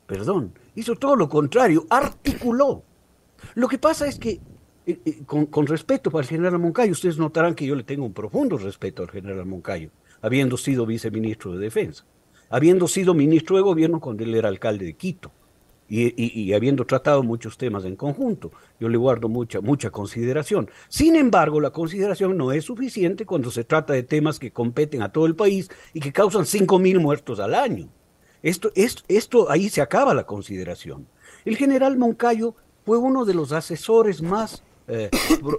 perdón, 0.09 0.55
hizo 0.73 0.95
todo 0.95 1.15
lo 1.15 1.29
contrario, 1.29 1.85
articuló. 1.87 2.83
Lo 3.55 3.67
que 3.67 3.77
pasa 3.77 4.07
es 4.07 4.17
que, 4.17 4.39
eh, 4.85 4.99
eh, 5.05 5.21
con, 5.25 5.67
respeto 5.67 6.11
para 6.11 6.23
el 6.23 6.29
general 6.29 6.59
Moncayo, 6.59 6.91
ustedes 6.91 7.17
notarán 7.17 7.55
que 7.55 7.65
yo 7.65 7.75
le 7.75 7.83
tengo 7.83 8.05
un 8.05 8.13
profundo 8.13 8.57
respeto 8.57 9.03
al 9.03 9.09
general 9.09 9.45
Moncayo, 9.45 9.91
habiendo 10.21 10.57
sido 10.57 10.85
viceministro 10.85 11.53
de 11.53 11.59
Defensa, 11.59 12.05
habiendo 12.49 12.87
sido 12.87 13.13
ministro 13.13 13.55
de 13.55 13.63
Gobierno 13.63 13.99
cuando 13.99 14.23
él 14.23 14.35
era 14.35 14.49
alcalde 14.49 14.85
de 14.85 14.93
Quito 14.93 15.31
y, 15.89 16.53
habiendo 16.53 16.85
tratado 16.85 17.23
muchos 17.23 17.57
temas 17.57 17.83
en 17.83 17.95
conjunto. 17.95 18.51
Yo 18.79 18.89
le 18.89 18.97
guardo 18.97 19.27
mucha, 19.27 19.59
mucha 19.59 19.89
consideración. 19.89 20.69
Sin 20.87 21.15
embargo, 21.15 21.59
la 21.59 21.71
consideración 21.71 22.37
no 22.37 22.51
es 22.51 22.65
suficiente 22.65 23.25
cuando 23.25 23.49
se 23.49 23.63
trata 23.63 23.93
de 23.93 24.03
temas 24.03 24.39
que 24.39 24.51
competen 24.51 25.01
a 25.01 25.11
todo 25.11 25.25
el 25.25 25.35
país 25.35 25.69
y 25.93 25.99
que 25.99 26.13
causan 26.13 26.43
5.000 26.43 26.99
muertos 26.99 27.39
al 27.39 27.55
año. 27.55 27.89
Esto, 28.43 28.71
esto, 28.75 29.49
ahí 29.49 29.69
se 29.69 29.81
acaba 29.81 30.13
la 30.13 30.25
consideración. 30.25 31.07
El 31.43 31.57
general 31.57 31.97
Moncayo 31.97 32.55
fue 32.89 32.97
uno 32.97 33.23
de 33.23 33.35
los 33.35 33.51
asesores 33.51 34.19
más 34.19 34.63
eh, 34.87 35.11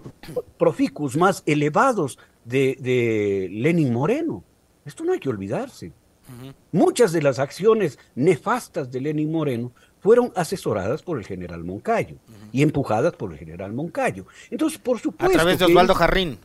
proficuos, 0.58 1.16
más 1.16 1.44
elevados 1.46 2.18
de, 2.44 2.76
de 2.80 3.46
Lenin 3.52 3.92
Moreno. 3.92 4.42
Esto 4.84 5.04
no 5.04 5.12
hay 5.12 5.20
que 5.20 5.28
olvidarse. 5.28 5.92
Muchas 6.72 7.12
de 7.12 7.22
las 7.22 7.38
acciones 7.38 8.00
nefastas 8.16 8.90
de 8.90 9.00
Lenin 9.00 9.30
Moreno 9.30 9.70
fueron 10.00 10.32
asesoradas 10.34 11.02
por 11.02 11.18
el 11.18 11.24
general 11.24 11.62
Moncayo 11.62 12.16
y 12.50 12.62
empujadas 12.62 13.14
por 13.14 13.30
el 13.32 13.38
general 13.38 13.74
Moncayo. 13.74 14.26
Entonces, 14.50 14.80
por 14.80 14.98
supuesto. 14.98 15.32
A 15.32 15.40
través 15.40 15.60
de 15.60 15.66
Osvaldo 15.66 15.94
Jarrín. 15.94 16.36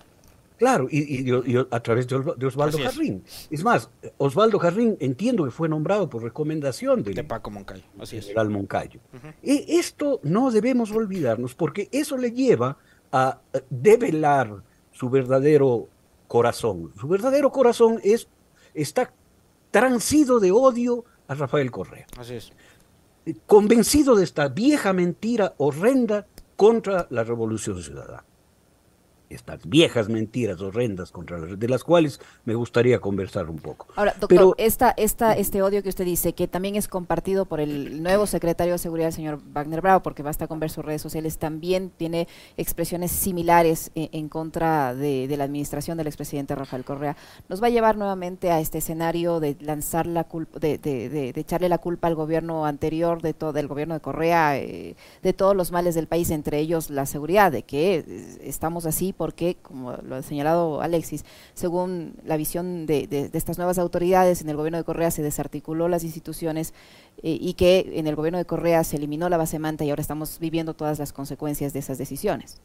Claro, 0.58 0.88
y, 0.90 1.58
a 1.70 1.80
través 1.82 2.08
de, 2.08 2.16
Osvaldo 2.46 2.78
Jarrín. 2.78 3.24
Es. 3.50 3.64
más, 3.64 3.90
Osvaldo 4.18 4.58
Jarrín 4.60 4.98
entiendo 5.00 5.44
que 5.44 5.52
fue 5.52 5.68
nombrado 5.68 6.10
por 6.10 6.24
recomendación 6.24 7.04
de 7.04 7.24
Paco 7.24 7.52
Moncayo, 7.52 7.84
así 8.00 8.22
general 8.22 8.50
Moncayo. 8.50 9.00
y 9.44 9.78
esto 9.78 10.20
no 10.24 10.52
debemos 10.52 10.92
olvidarnos 10.92 11.56
porque 11.56 11.90
eso 11.92 12.18
le 12.18 12.32
lleva 12.32 12.78
a 13.12 13.40
develar 13.70 14.64
su 14.92 15.10
verdadero 15.10 15.90
corazón. 16.28 16.94
Su 17.00 17.08
verdadero 17.08 17.52
corazón 17.52 18.00
es 18.04 18.28
está 18.74 19.12
transido 19.72 20.40
de 20.40 20.52
odio 20.52 21.06
a 21.28 21.36
Rafael 21.36 21.72
Correa. 21.72 22.06
Así 22.18 22.36
es. 22.36 22.54
Convencido 23.46 24.16
de 24.16 24.24
esta 24.24 24.48
vieja 24.48 24.94
mentira 24.94 25.54
horrenda 25.58 26.28
contra 26.56 27.08
la 27.10 27.24
revolución 27.24 27.82
ciudadana 27.82 28.24
estas 29.30 29.68
viejas 29.68 30.10
mentiras 30.10 30.62
horrendas 30.62 31.12
contra 31.12 31.38
las, 31.38 31.60
de 31.60 31.68
las 31.68 31.84
cuales 31.84 32.20
me 32.46 32.56
gustaría 32.56 33.00
conversar 33.00 33.50
un 33.50 33.58
poco. 33.58 33.88
Ahora, 33.96 34.12
doctor, 34.20 34.30
Pero, 34.30 34.56
esta, 34.58 34.94
esta, 34.98 35.34
este 35.34 35.62
odio 35.62 35.84
que 35.84 35.90
usted 35.90 36.06
dice, 36.06 36.34
que 36.34 36.48
también 36.48 36.76
es 36.76 36.88
compartido 36.88 37.46
por 37.46 37.60
el 37.60 38.02
nuevo 38.04 38.28
secretario 38.28 38.74
de 38.74 38.80
Seguridad, 38.80 39.08
el 39.08 39.14
señor 39.14 39.40
Wagner 39.54 39.82
Bravo, 39.82 40.04
porque 40.04 40.24
basta 40.24 40.48
con 40.48 40.60
ver 40.60 40.70
sus 40.70 40.86
redes 40.86 41.02
sociales, 41.02 41.38
también 41.38 41.92
tiene 41.96 42.28
expresiones 42.58 43.12
similares 43.12 43.92
en, 43.96 44.30
contra 44.30 44.94
de, 44.94 45.34
la 45.36 45.44
administración 45.44 45.98
del 45.98 46.08
expresidente 46.08 46.56
Rafael 46.56 46.86
Correa. 46.86 47.18
¿Nos 47.50 47.62
va 47.62 47.68
a 47.68 47.70
llevar 47.70 47.98
nuevamente 47.98 48.52
a 48.52 48.60
este 48.60 48.78
escenario 48.78 49.40
de 49.40 49.58
lanzar 49.60 50.08
la 50.08 50.24
culpa, 50.24 50.60
de, 50.60 50.78
de, 50.78 51.34
echarle 51.36 51.70
la 51.70 51.78
culpa 51.78 52.08
al 52.08 52.16
gobierno 52.16 52.66
anterior, 52.66 53.22
de 53.22 53.34
todo, 53.34 53.54
del 53.54 53.68
gobierno 53.68 53.94
de 53.94 54.00
Correa, 54.02 54.58
eh, 54.58 54.96
de 55.22 55.34
todos 55.34 55.56
los 55.56 55.72
males 55.72 55.96
del 55.96 56.08
país, 56.08 56.30
entre 56.30 56.60
ellos 56.60 56.90
la 56.90 57.06
seguridad, 57.06 57.52
de 57.52 57.64
que 57.64 57.98
eh, 57.98 58.38
estamos 58.44 58.86
así 58.86 59.14
porque, 59.16 59.58
como 59.62 59.94
lo 59.94 60.16
ha 60.16 60.22
señalado 60.22 60.82
Alexis, 60.82 61.26
según 61.54 62.16
la 62.26 62.38
visión 62.38 62.86
de, 62.86 63.30
estas 63.34 63.58
nuevas 63.58 63.78
autoridades, 63.78 64.42
en 64.42 64.50
el 64.50 64.56
gobierno 64.56 64.78
de 64.78 64.84
Correa 64.84 65.12
se 65.12 65.24
desarticuló 65.24 65.88
las 65.88 66.04
instituciones 66.04 66.74
eh, 67.24 67.38
y 67.40 67.54
que 67.54 67.94
en 67.96 68.08
el 68.08 68.16
gobierno 68.16 68.38
de 68.38 68.46
Correa 68.46 68.84
se 68.84 68.98
eliminó 68.98 69.30
la 69.30 69.38
base 69.38 69.60
manta 69.60 69.86
y 69.86 69.90
ahora 69.90 70.02
estamos 70.02 70.40
viviendo 70.40 70.74
todas 70.74 71.00
las 71.00 71.14
consecuencias 71.14 71.74
de 71.74 71.80
esas 71.80 71.98
decisiones. 71.98 72.62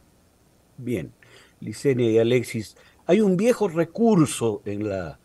Bien, 0.77 1.13
Licenia 1.61 2.11
y 2.11 2.19
Alexis, 2.19 2.77
hay 3.07 3.21
un 3.21 3.37
viejo 3.37 3.69
recurso 3.69 4.63
en 4.65 4.89
la 4.89 5.19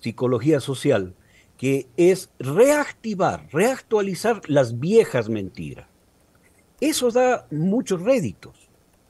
psicología 0.00 0.60
social 0.60 1.14
que 1.56 1.88
es 1.96 2.30
reactivar, 2.38 3.48
reactualizar 3.52 4.40
las 4.46 4.78
viejas 4.78 5.28
mentiras. 5.28 5.88
Eso 6.80 7.10
da 7.10 7.46
muchos 7.50 8.00
réditos. 8.02 8.67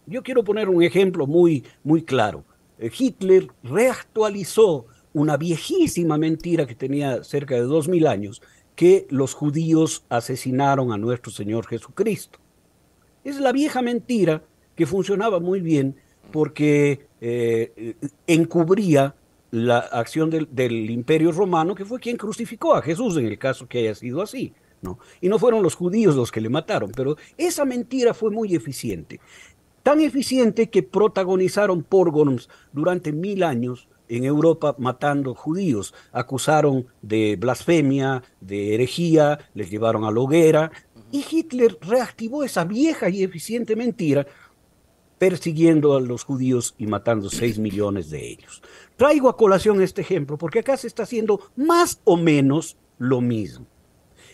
Yo 0.08 0.22
quiero 0.22 0.42
poner 0.42 0.70
un 0.70 0.82
ejemplo 0.82 1.26
muy, 1.26 1.64
muy 1.84 2.02
claro. 2.02 2.44
Eh, 2.78 2.90
Hitler 2.96 3.48
reactualizó 3.62 4.86
una 5.12 5.36
viejísima 5.36 6.16
mentira 6.16 6.66
que 6.66 6.74
tenía 6.74 7.22
cerca 7.24 7.54
de 7.54 7.62
dos 7.62 7.88
mil 7.88 8.06
años, 8.06 8.40
que 8.74 9.06
los 9.10 9.34
judíos 9.34 10.04
asesinaron 10.08 10.92
a 10.92 10.98
nuestro 10.98 11.30
Señor 11.30 11.66
Jesucristo. 11.66 12.38
Es 13.22 13.38
la 13.38 13.52
vieja 13.52 13.82
mentira 13.82 14.42
que 14.74 14.86
funcionaba 14.86 15.40
muy 15.40 15.60
bien 15.60 15.96
porque 16.30 17.06
eh, 17.20 17.96
encubría 18.26 19.14
la 19.50 19.78
acción 19.78 20.30
del, 20.30 20.48
del, 20.50 20.90
imperio 20.90 21.32
romano, 21.32 21.74
que 21.74 21.84
fue 21.84 22.00
quien 22.00 22.16
crucificó 22.16 22.74
a 22.74 22.82
Jesús 22.82 23.16
en 23.16 23.26
el 23.26 23.38
caso 23.38 23.66
que 23.66 23.80
haya 23.80 23.94
sido 23.94 24.22
así. 24.22 24.54
¿no? 24.80 24.98
Y 25.20 25.28
no 25.28 25.38
fueron 25.38 25.62
los 25.62 25.74
judíos 25.74 26.14
los 26.14 26.30
que 26.30 26.40
le 26.40 26.48
mataron, 26.48 26.92
pero 26.94 27.16
esa 27.36 27.64
mentira 27.64 28.14
fue 28.14 28.30
muy 28.30 28.54
eficiente 28.54 29.20
tan 29.88 30.02
eficiente 30.02 30.68
que 30.68 30.82
protagonizaron 30.82 31.82
pogroms 31.82 32.50
durante 32.74 33.10
mil 33.10 33.42
años 33.42 33.88
en 34.10 34.24
Europa 34.24 34.76
matando 34.76 35.34
judíos. 35.34 35.94
Acusaron 36.12 36.88
de 37.00 37.36
blasfemia, 37.36 38.22
de 38.42 38.74
herejía, 38.74 39.38
les 39.54 39.70
llevaron 39.70 40.04
a 40.04 40.10
la 40.10 40.20
hoguera 40.20 40.70
y 41.10 41.24
Hitler 41.30 41.78
reactivó 41.80 42.44
esa 42.44 42.64
vieja 42.64 43.08
y 43.08 43.22
eficiente 43.22 43.76
mentira 43.76 44.26
persiguiendo 45.16 45.96
a 45.96 46.02
los 46.02 46.22
judíos 46.22 46.74
y 46.76 46.86
matando 46.86 47.30
seis 47.30 47.58
millones 47.58 48.10
de 48.10 48.28
ellos. 48.28 48.60
Traigo 48.96 49.30
a 49.30 49.38
colación 49.38 49.80
este 49.80 50.02
ejemplo 50.02 50.36
porque 50.36 50.58
acá 50.58 50.76
se 50.76 50.86
está 50.86 51.04
haciendo 51.04 51.40
más 51.56 52.02
o 52.04 52.18
menos 52.18 52.76
lo 52.98 53.22
mismo. 53.22 53.64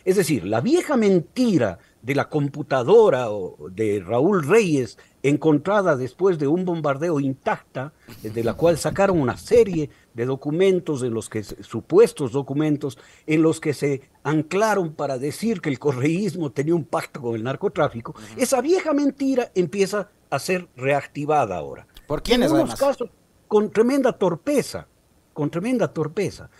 Es 0.04 0.16
decir, 0.16 0.44
la 0.44 0.61
vieja 0.61 0.96
mentira 0.96 1.78
de 2.04 2.14
la 2.14 2.28
computadora 2.28 3.28
de 3.70 4.04
Raúl 4.06 4.46
Reyes 4.46 4.99
encontrada 5.23 5.96
después 5.96 6.38
de 6.38 6.46
un 6.46 6.66
bombardeo 6.66 7.18
intacta, 7.18 7.94
de 8.23 8.44
la 8.44 8.52
cual 8.52 8.76
sacaron 8.76 9.18
una 9.18 9.38
serie 9.38 9.88
de 10.12 10.26
documentos, 10.26 11.02
en 11.02 11.14
los 11.14 11.30
que 11.30 11.42
supuestos 11.42 12.32
documentos, 12.32 12.99
en 13.26 13.40
los 13.40 13.58
que 13.58 13.73
se 13.73 14.02
anclaron 14.23 14.92
para 14.92 15.16
decir 15.16 15.62
que 15.62 15.70
el 15.70 15.78
correísmo 15.78 16.52
tenía 16.52 16.75
un 16.75 16.84
pacto 16.84 17.23
con 17.23 17.37
el 17.37 17.42
narcotráfico, 17.42 18.14
esa 18.37 18.61
vieja 18.61 18.92
mentira 18.92 19.50
empieza 19.54 20.11
a 20.28 20.38
ser 20.38 20.68
reactivada 20.76 21.56
ahora. 21.56 21.87
¿Por 22.06 22.23
quiénes? 22.23 22.50
En 22.50 22.56
algunos 22.56 22.78
casos 22.78 23.08
con 23.49 23.70
tremenda 23.70 24.12
torpeza, 24.12 24.88
con 25.32 25.49
tremenda 25.49 25.88
torpeza, 25.88 26.50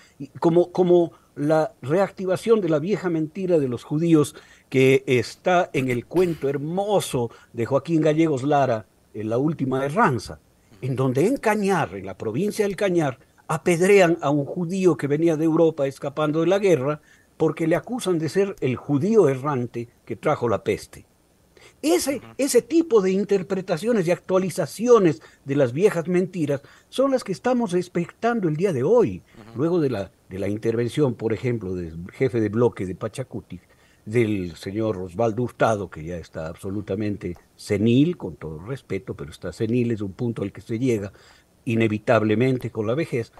como 0.41 0.73
como 0.73 1.13
la 1.37 1.75
reactivación 1.83 2.61
de 2.61 2.69
la 2.69 2.79
vieja 2.79 3.11
mentira 3.11 3.59
de 3.59 3.69
los 3.69 3.85
judíos 3.85 4.35
que 4.69 5.05
está 5.07 5.71
en 5.73 5.91
el 5.91 6.07
cuento 6.07 6.49
hermoso 6.49 7.31
de 7.53 7.67
Joaquín 7.67 8.01
Gallegos 8.01 8.43
Lara, 8.43 8.87
en 9.13 9.31
La 9.31 9.39
Última 9.39 9.85
Erranza, 9.85 10.41
en 10.83 10.97
donde 10.97 11.27
en 11.27 11.37
Cañar, 11.37 11.95
en 11.95 12.07
la 12.07 12.19
provincia 12.19 12.67
del 12.67 12.77
Cañar, 12.77 13.19
apedrean 13.47 14.19
a 14.21 14.31
un 14.31 14.45
judío 14.45 14.97
que 14.97 15.07
venía 15.07 15.37
de 15.37 15.45
Europa 15.45 15.87
escapando 15.87 16.41
de 16.41 16.47
la 16.47 16.59
guerra 16.59 17.01
porque 17.37 17.67
le 17.67 17.77
acusan 17.77 18.19
de 18.19 18.29
ser 18.29 18.57
el 18.61 18.77
judío 18.77 19.29
errante 19.29 19.89
que 20.05 20.17
trajo 20.17 20.49
la 20.49 20.65
peste. 20.65 21.07
Ese, 21.83 22.23
ese 22.39 22.63
tipo 22.63 23.03
de 23.03 23.13
interpretaciones 23.13 24.07
y 24.07 24.11
actualizaciones 24.11 25.21
de 25.45 25.57
las 25.57 25.73
viejas 25.73 26.09
mentiras 26.09 26.63
son 26.89 27.11
las 27.11 27.25
que 27.25 27.33
estamos 27.33 27.75
expectando 27.75 28.49
el 28.49 28.57
día 28.57 28.73
de 28.73 28.83
hoy, 28.83 29.23
luego 29.55 29.81
de 29.81 29.91
la, 29.91 30.11
de 30.31 30.39
la 30.39 30.49
intervención, 30.49 31.15
por 31.15 31.33
ejemplo, 31.33 31.75
del 31.75 32.11
jefe 32.13 32.41
de 32.41 32.49
bloque 32.49 32.87
de 32.87 32.95
Pachacuti, 32.95 33.61
del 34.05 34.57
señor 34.57 34.99
Osvaldo 34.99 35.43
Hurtado, 35.43 35.89
que 35.89 36.05
ya 36.05 36.17
está 36.17 36.49
absolutamente 36.49 37.37
senil, 37.57 38.17
con 38.17 38.37
todo 38.37 38.59
respeto, 38.59 39.15
pero 39.15 39.31
está 39.31 39.53
senil, 39.53 39.93
es 39.93 40.01
un 40.01 40.13
punto 40.13 40.43
al 40.43 40.53
que 40.53 40.61
se 40.61 40.79
llega 40.79 41.13
inevitablemente 41.65 42.71
con 42.71 42.87
la 42.87 42.95
vejez. 42.95 43.33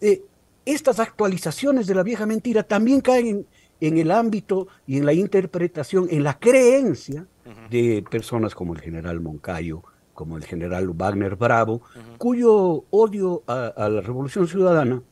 Eh, 0.00 0.22
estas 0.66 1.00
actualizaciones 1.00 1.86
de 1.86 1.94
la 1.94 2.02
vieja 2.02 2.26
mentira 2.26 2.62
también 2.62 3.00
caen 3.00 3.46
en, 3.80 3.98
el 3.98 4.10
ámbito 4.10 4.68
y 4.86 4.98
en 4.98 5.06
la 5.06 5.14
interpretación, 5.14 6.06
en 6.10 6.22
la 6.22 6.38
creencia 6.38 7.26
de 7.70 8.04
personas 8.08 8.54
como 8.54 8.74
el 8.74 8.80
general 8.80 9.20
Moncayo, 9.20 9.82
como 10.12 10.36
el 10.36 10.44
general 10.44 10.88
Wagner 10.90 11.36
Bravo, 11.36 11.80
cuyo 12.18 12.84
odio 12.90 13.42
a 13.46 13.88
la 13.88 14.00
revolución 14.02 14.46
ciudadana 14.46 15.02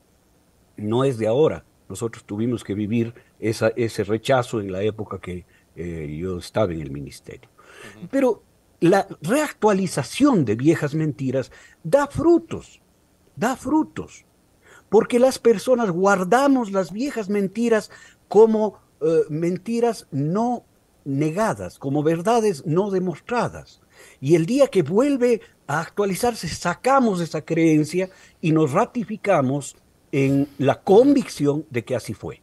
no 0.77 1.05
es 1.05 1.19
de 1.19 1.27
ahora, 1.27 1.65
nosotros 1.88 2.25
tuvimos 2.25 2.64
que 2.64 2.75
vivir 2.75 3.14
esa, 3.40 3.68
ese 3.76 4.04
rechazo 4.04 4.61
en 4.61 4.73
la 4.73 4.83
época 4.83 5.18
que 5.18 5.45
eh, 5.76 6.16
yo 6.21 6.38
estaba 6.38 6.73
en 6.73 6.80
el 6.83 6.90
ministerio. 6.90 7.49
Pero 8.11 8.42
la 8.80 9.07
reactualización 9.23 10.45
de 10.45 10.54
viejas 10.54 10.95
mentiras 10.95 11.50
da 11.83 12.07
frutos, 12.07 12.80
da 13.37 13.57
frutos, 13.57 14.25
porque 14.88 15.18
las 15.18 15.38
personas 15.38 15.90
guardamos 15.90 16.73
las 16.73 16.92
viejas 16.92 17.28
mentiras 17.28 17.90
como 18.28 18.80
eh, 19.00 19.23
mentiras 19.28 20.07
no 20.11 20.64
negadas, 21.04 21.78
como 21.78 22.02
verdades 22.02 22.66
no 22.66 22.90
demostradas. 22.90 23.80
Y 24.21 24.35
el 24.35 24.47
día 24.47 24.68
que 24.68 24.83
vuelve 24.83 25.40
a 25.66 25.80
actualizarse, 25.80 26.49
sacamos 26.49 27.21
esa 27.21 27.42
creencia 27.42 28.11
y 28.40 28.52
nos 28.52 28.73
ratificamos 28.73 29.76
en 30.12 30.49
la 30.59 30.81
convicción 30.81 31.65
de 31.71 31.85
que 31.85 31.97
así 31.97 32.15
fue. 32.15 32.41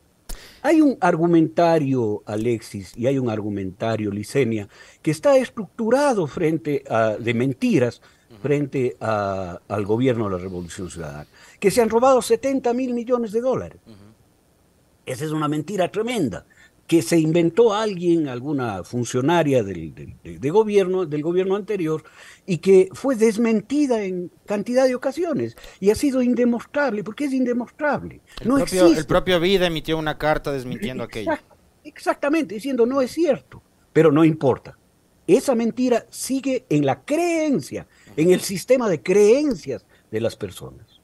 Hay 0.61 0.81
un 0.81 0.97
argumentario, 0.99 2.23
Alexis, 2.25 2.93
y 2.97 3.07
hay 3.07 3.19
un 3.19 3.29
argumentario, 3.29 4.11
Licenia, 4.11 4.67
que 5.01 5.11
está 5.11 5.37
estructurado 5.37 6.25
frente 6.27 6.83
a, 6.89 7.17
de 7.17 7.33
mentiras 7.33 8.01
frente 8.41 8.97
al 8.99 9.85
gobierno 9.85 10.25
de 10.25 10.31
la 10.31 10.37
Revolución 10.37 10.89
Ciudadana, 10.89 11.27
que 11.59 11.71
se 11.71 11.81
han 11.81 11.89
robado 11.89 12.21
70 12.21 12.73
mil 12.73 12.93
millones 12.93 13.31
de 13.31 13.41
dólares. 13.41 13.79
Esa 15.05 15.25
es 15.25 15.31
una 15.31 15.47
mentira 15.47 15.91
tremenda 15.91 16.45
que 16.87 17.01
se 17.01 17.17
inventó 17.17 17.73
alguien, 17.73 18.27
alguna 18.27 18.83
funcionaria 18.83 19.63
del, 19.63 19.93
de 20.23 20.49
gobierno, 20.51 21.05
del 21.05 21.23
gobierno 21.23 21.55
anterior, 21.55 22.03
y 22.45 22.59
que 22.59 22.89
fue 22.93 23.15
desmentida 23.15 24.03
en 24.03 24.31
cantidad 24.45 24.85
de 24.85 24.93
ocasiones 24.93 25.55
y 25.79 25.89
ha 25.89 25.95
sido 25.95 26.21
indemostrable, 26.21 27.03
porque 27.03 27.25
es 27.25 27.33
indemostrable. 27.33 28.21
El, 28.39 28.49
propio, 28.49 28.87
el 28.87 29.05
propio 29.05 29.39
Vida 29.39 29.65
emitió 29.65 29.97
una 29.97 30.17
carta 30.17 30.51
desmintiendo 30.51 31.03
aquello. 31.03 31.31
exactamente, 31.83 32.53
diciendo 32.55 32.85
no 32.85 33.01
es 33.01 33.11
cierto, 33.11 33.63
pero 33.91 34.11
no 34.11 34.23
importa. 34.23 34.77
Esa 35.27 35.55
mentira 35.55 36.05
sigue 36.11 36.65
en 36.69 36.85
la 36.85 37.03
creencia, 37.03 37.87
en 38.15 38.29
el 38.29 38.41
sistema 38.41 38.87
de 38.89 39.01
creencias 39.01 39.85
de 40.11 40.21
las 40.21 40.35
personas. 40.35 41.01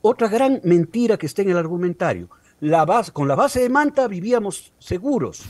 Otra 0.00 0.28
gran 0.28 0.60
mentira 0.64 1.18
que 1.18 1.26
está 1.26 1.42
en 1.42 1.50
el 1.50 1.58
argumentario. 1.58 2.30
La 2.62 2.84
base, 2.84 3.10
con 3.10 3.26
la 3.26 3.34
base 3.34 3.60
de 3.60 3.68
Manta 3.68 4.06
vivíamos 4.06 4.72
seguros. 4.78 5.42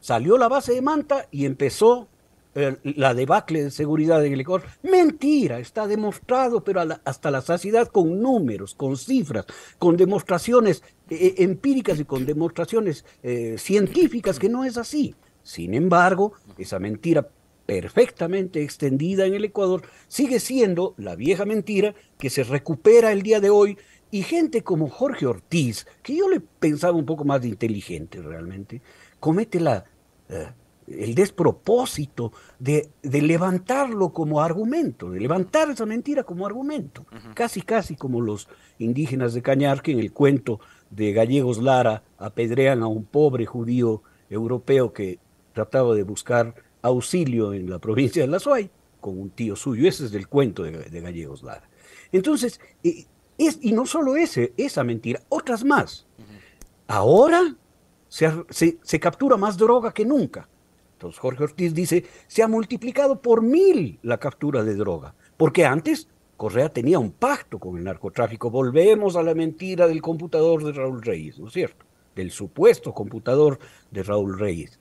Salió 0.00 0.38
la 0.38 0.48
base 0.48 0.72
de 0.72 0.80
Manta 0.80 1.26
y 1.30 1.44
empezó 1.44 2.08
eh, 2.54 2.78
la 2.82 3.12
debacle 3.12 3.64
de 3.64 3.70
seguridad 3.70 4.24
en 4.24 4.32
el 4.32 4.40
Ecuador. 4.40 4.66
Mentira, 4.82 5.58
está 5.58 5.86
demostrado, 5.86 6.64
pero 6.64 6.80
hasta 7.04 7.30
la 7.30 7.42
saciedad 7.42 7.88
con 7.88 8.22
números, 8.22 8.74
con 8.74 8.96
cifras, 8.96 9.44
con 9.78 9.98
demostraciones 9.98 10.82
eh, 11.10 11.34
empíricas 11.36 12.00
y 12.00 12.06
con 12.06 12.24
demostraciones 12.24 13.04
eh, 13.22 13.56
científicas 13.58 14.38
que 14.38 14.48
no 14.48 14.64
es 14.64 14.78
así. 14.78 15.14
Sin 15.42 15.74
embargo, 15.74 16.32
esa 16.56 16.78
mentira 16.78 17.28
perfectamente 17.66 18.62
extendida 18.62 19.26
en 19.26 19.34
el 19.34 19.44
Ecuador, 19.44 19.82
sigue 20.08 20.40
siendo 20.40 20.94
la 20.96 21.16
vieja 21.16 21.44
mentira 21.44 21.94
que 22.16 22.30
se 22.30 22.44
recupera 22.44 23.12
el 23.12 23.22
día 23.22 23.40
de 23.40 23.50
hoy 23.50 23.76
y 24.10 24.22
gente 24.22 24.62
como 24.62 24.88
Jorge 24.88 25.26
Ortiz, 25.26 25.86
que 26.02 26.16
yo 26.16 26.28
le 26.28 26.40
pensaba 26.40 26.96
un 26.96 27.06
poco 27.06 27.24
más 27.24 27.42
de 27.42 27.48
inteligente 27.48 28.22
realmente, 28.22 28.80
comete 29.20 29.60
la, 29.60 29.84
eh, 30.28 30.48
el 30.86 31.14
despropósito 31.14 32.32
de, 32.58 32.88
de, 33.02 33.22
levantarlo 33.22 34.12
como 34.12 34.40
argumento, 34.40 35.10
de 35.10 35.20
levantar 35.20 35.70
esa 35.70 35.86
mentira 35.86 36.22
como 36.22 36.46
argumento, 36.46 37.04
casi 37.34 37.62
casi 37.62 37.96
como 37.96 38.20
los 38.20 38.48
indígenas 38.78 39.34
de 39.34 39.42
Cañar 39.42 39.82
que 39.82 39.92
en 39.92 39.98
el 39.98 40.12
cuento 40.12 40.60
de 40.90 41.12
Gallegos 41.12 41.58
Lara 41.58 42.04
apedrean 42.18 42.82
a 42.82 42.86
un 42.86 43.04
pobre 43.04 43.46
judío 43.46 44.02
europeo 44.30 44.92
que 44.92 45.18
trataba 45.52 45.94
de 45.94 46.02
buscar 46.04 46.54
auxilio 46.82 47.52
en 47.52 47.68
la 47.68 47.78
provincia 47.78 48.22
de 48.22 48.28
La 48.28 48.38
Suay 48.38 48.70
con 49.00 49.18
un 49.18 49.30
tío 49.30 49.56
suyo. 49.56 49.88
Ese 49.88 50.04
es 50.04 50.12
del 50.12 50.28
cuento 50.28 50.62
de, 50.62 51.00
Gallegos 51.00 51.42
Lara. 51.42 51.68
Entonces, 52.12 52.60
eh, 52.84 53.06
es, 53.38 53.58
y 53.62 53.72
no 53.72 53.86
solo 53.86 54.16
ese, 54.16 54.52
esa 54.56 54.84
mentira, 54.84 55.22
otras 55.28 55.64
más. 55.64 56.06
Ahora 56.86 57.56
se, 58.08 58.30
se, 58.82 59.00
captura 59.00 59.36
más 59.36 59.56
droga 59.56 59.92
que 59.92 60.04
nunca. 60.04 60.48
Entonces 60.92 61.18
Jorge 61.18 61.44
Ortiz 61.44 61.74
dice, 61.74 62.04
se 62.26 62.42
ha 62.42 62.48
multiplicado 62.48 63.20
por 63.20 63.42
mil 63.42 63.98
la 64.02 64.18
captura 64.18 64.64
de 64.64 64.74
droga, 64.74 65.14
porque 65.36 65.66
antes 65.66 66.08
Correa 66.36 66.68
tenía 66.68 66.98
un 66.98 67.12
pacto 67.12 67.58
con 67.58 67.78
el 67.78 67.84
narcotráfico. 67.84 68.50
Volvemos 68.50 69.16
a 69.16 69.22
la 69.22 69.34
mentira 69.34 69.86
del 69.88 70.02
computador 70.02 70.64
de 70.64 70.72
Raúl 70.72 71.02
Reyes, 71.02 71.38
¿no 71.38 71.48
es 71.48 71.52
cierto? 71.54 71.84
Del 72.14 72.30
supuesto 72.30 72.92
computador 72.92 73.58
de 73.90 74.02
Raúl 74.02 74.38
Reyes. 74.38 74.78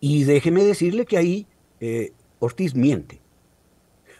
Y 0.00 0.24
déjeme 0.24 0.64
decirle 0.64 1.06
que 1.06 1.16
ahí 1.16 1.46
eh, 1.80 2.12
Ortiz 2.40 2.74
miente. 2.74 3.20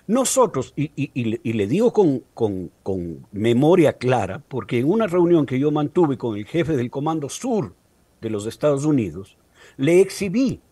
Nosotros, 0.08 0.72
y, 0.74 1.52
le 1.52 1.66
digo 1.66 1.92
con, 1.92 2.72
memoria 3.30 3.92
clara, 3.92 4.42
porque 4.48 4.78
en 4.78 4.90
una 4.90 5.06
reunión 5.06 5.44
que 5.44 5.58
yo 5.58 5.70
mantuve 5.70 6.16
con 6.16 6.34
el 6.34 6.46
jefe 6.46 6.78
del 6.78 6.90
Comando 6.90 7.28
Sur 7.28 7.74
de 8.22 8.30
los 8.30 8.46
Estados 8.46 8.86
Unidos, 8.86 9.36
le 9.76 10.00
exhibí 10.00 10.62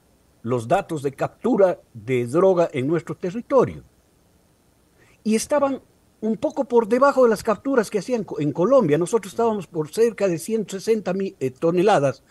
los 0.42 0.66
datos 0.66 1.02
de 1.02 1.12
captura 1.12 1.78
de 1.92 2.26
droga 2.26 2.70
en 2.72 2.86
nuestro 2.86 3.14
territorio. 3.14 3.82
Y 5.22 5.34
estaban 5.34 5.82
un 6.22 6.38
poco 6.38 6.64
por 6.64 6.88
debajo 6.88 7.24
de 7.24 7.28
las 7.28 7.42
capturas 7.42 7.90
que 7.90 7.98
hacían 7.98 8.24
en 8.38 8.52
Colombia. 8.52 8.96
Nosotros 8.96 9.34
estábamos 9.34 9.66
por 9.66 9.92
cerca 9.92 10.28
de 10.28 10.38
160 10.38 11.12
mil, 11.12 11.36
eh, 11.40 11.50
toneladas 11.50 12.22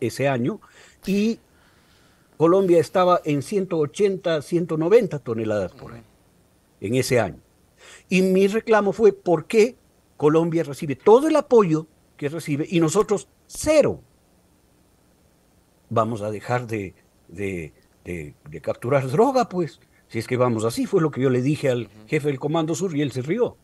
ese 0.00 0.28
año 0.28 0.62
y 1.04 1.40
Colombia 2.38 2.80
estaba 2.80 3.20
en 3.22 3.42
180, 3.42 4.40
190 4.40 5.18
toneladas 5.18 5.72
por 5.72 5.92
año 5.92 6.17
en 6.80 6.94
ese 6.94 7.20
año. 7.20 7.40
Y 8.08 8.22
mi 8.22 8.46
reclamo 8.46 8.92
fue 8.92 9.12
por 9.12 9.46
qué 9.46 9.76
Colombia 10.16 10.64
recibe 10.64 10.96
todo 10.96 11.28
el 11.28 11.36
apoyo 11.36 11.86
que 12.16 12.28
recibe 12.28 12.66
y 12.68 12.80
nosotros 12.80 13.28
cero. 13.46 14.02
Vamos 15.90 16.20
a 16.22 16.30
dejar 16.30 16.66
de, 16.66 16.94
de, 17.28 17.72
capturar 18.60 19.08
droga, 19.08 19.48
pues. 19.48 19.80
Si 20.08 20.18
es 20.18 20.26
que 20.26 20.36
vamos 20.36 20.64
así, 20.64 20.86
fue 20.86 21.02
lo 21.02 21.10
que 21.10 21.20
yo 21.20 21.30
le 21.30 21.42
dije 21.42 21.68
al 21.68 21.88
jefe 22.06 22.28
del 22.28 22.40
Comando 22.40 22.74
Sur 22.74 22.96
y 22.96 23.02
él 23.02 23.12
se 23.12 23.22
rió, 23.22 23.56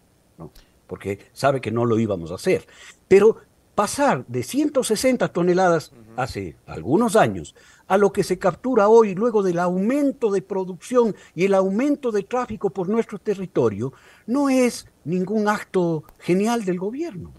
porque 0.87 1.19
sabe 1.33 1.61
que 1.61 1.71
no 1.71 1.87
lo 1.87 1.99
íbamos 1.99 2.31
a 2.31 2.35
hacer. 2.35 2.67
Pero 3.09 3.39
pasar 3.75 4.25
de 4.27 4.43
160 4.43 5.29
toneladas 5.29 5.93
hace 6.17 6.57
algunos 6.67 7.17
años 7.17 7.55
a 7.87 7.99
lo 7.99 8.13
que 8.13 8.25
se 8.25 8.39
captura 8.39 8.89
hoy 8.89 9.15
luego 9.15 9.43
del 9.43 9.59
aumento 9.59 10.31
de 10.31 10.43
producción 10.43 11.15
y 11.35 11.45
el 11.45 11.55
aumento 11.55 12.13
de 12.13 12.23
tráfico 12.23 12.71
por 12.71 12.89
nuestro 12.89 13.19
territorio, 13.19 13.93
no 14.27 14.49
es 14.49 14.87
ningún 15.05 15.49
acto 15.49 16.05
genial 16.19 16.65
del 16.65 16.79
gobierno. 16.79 17.33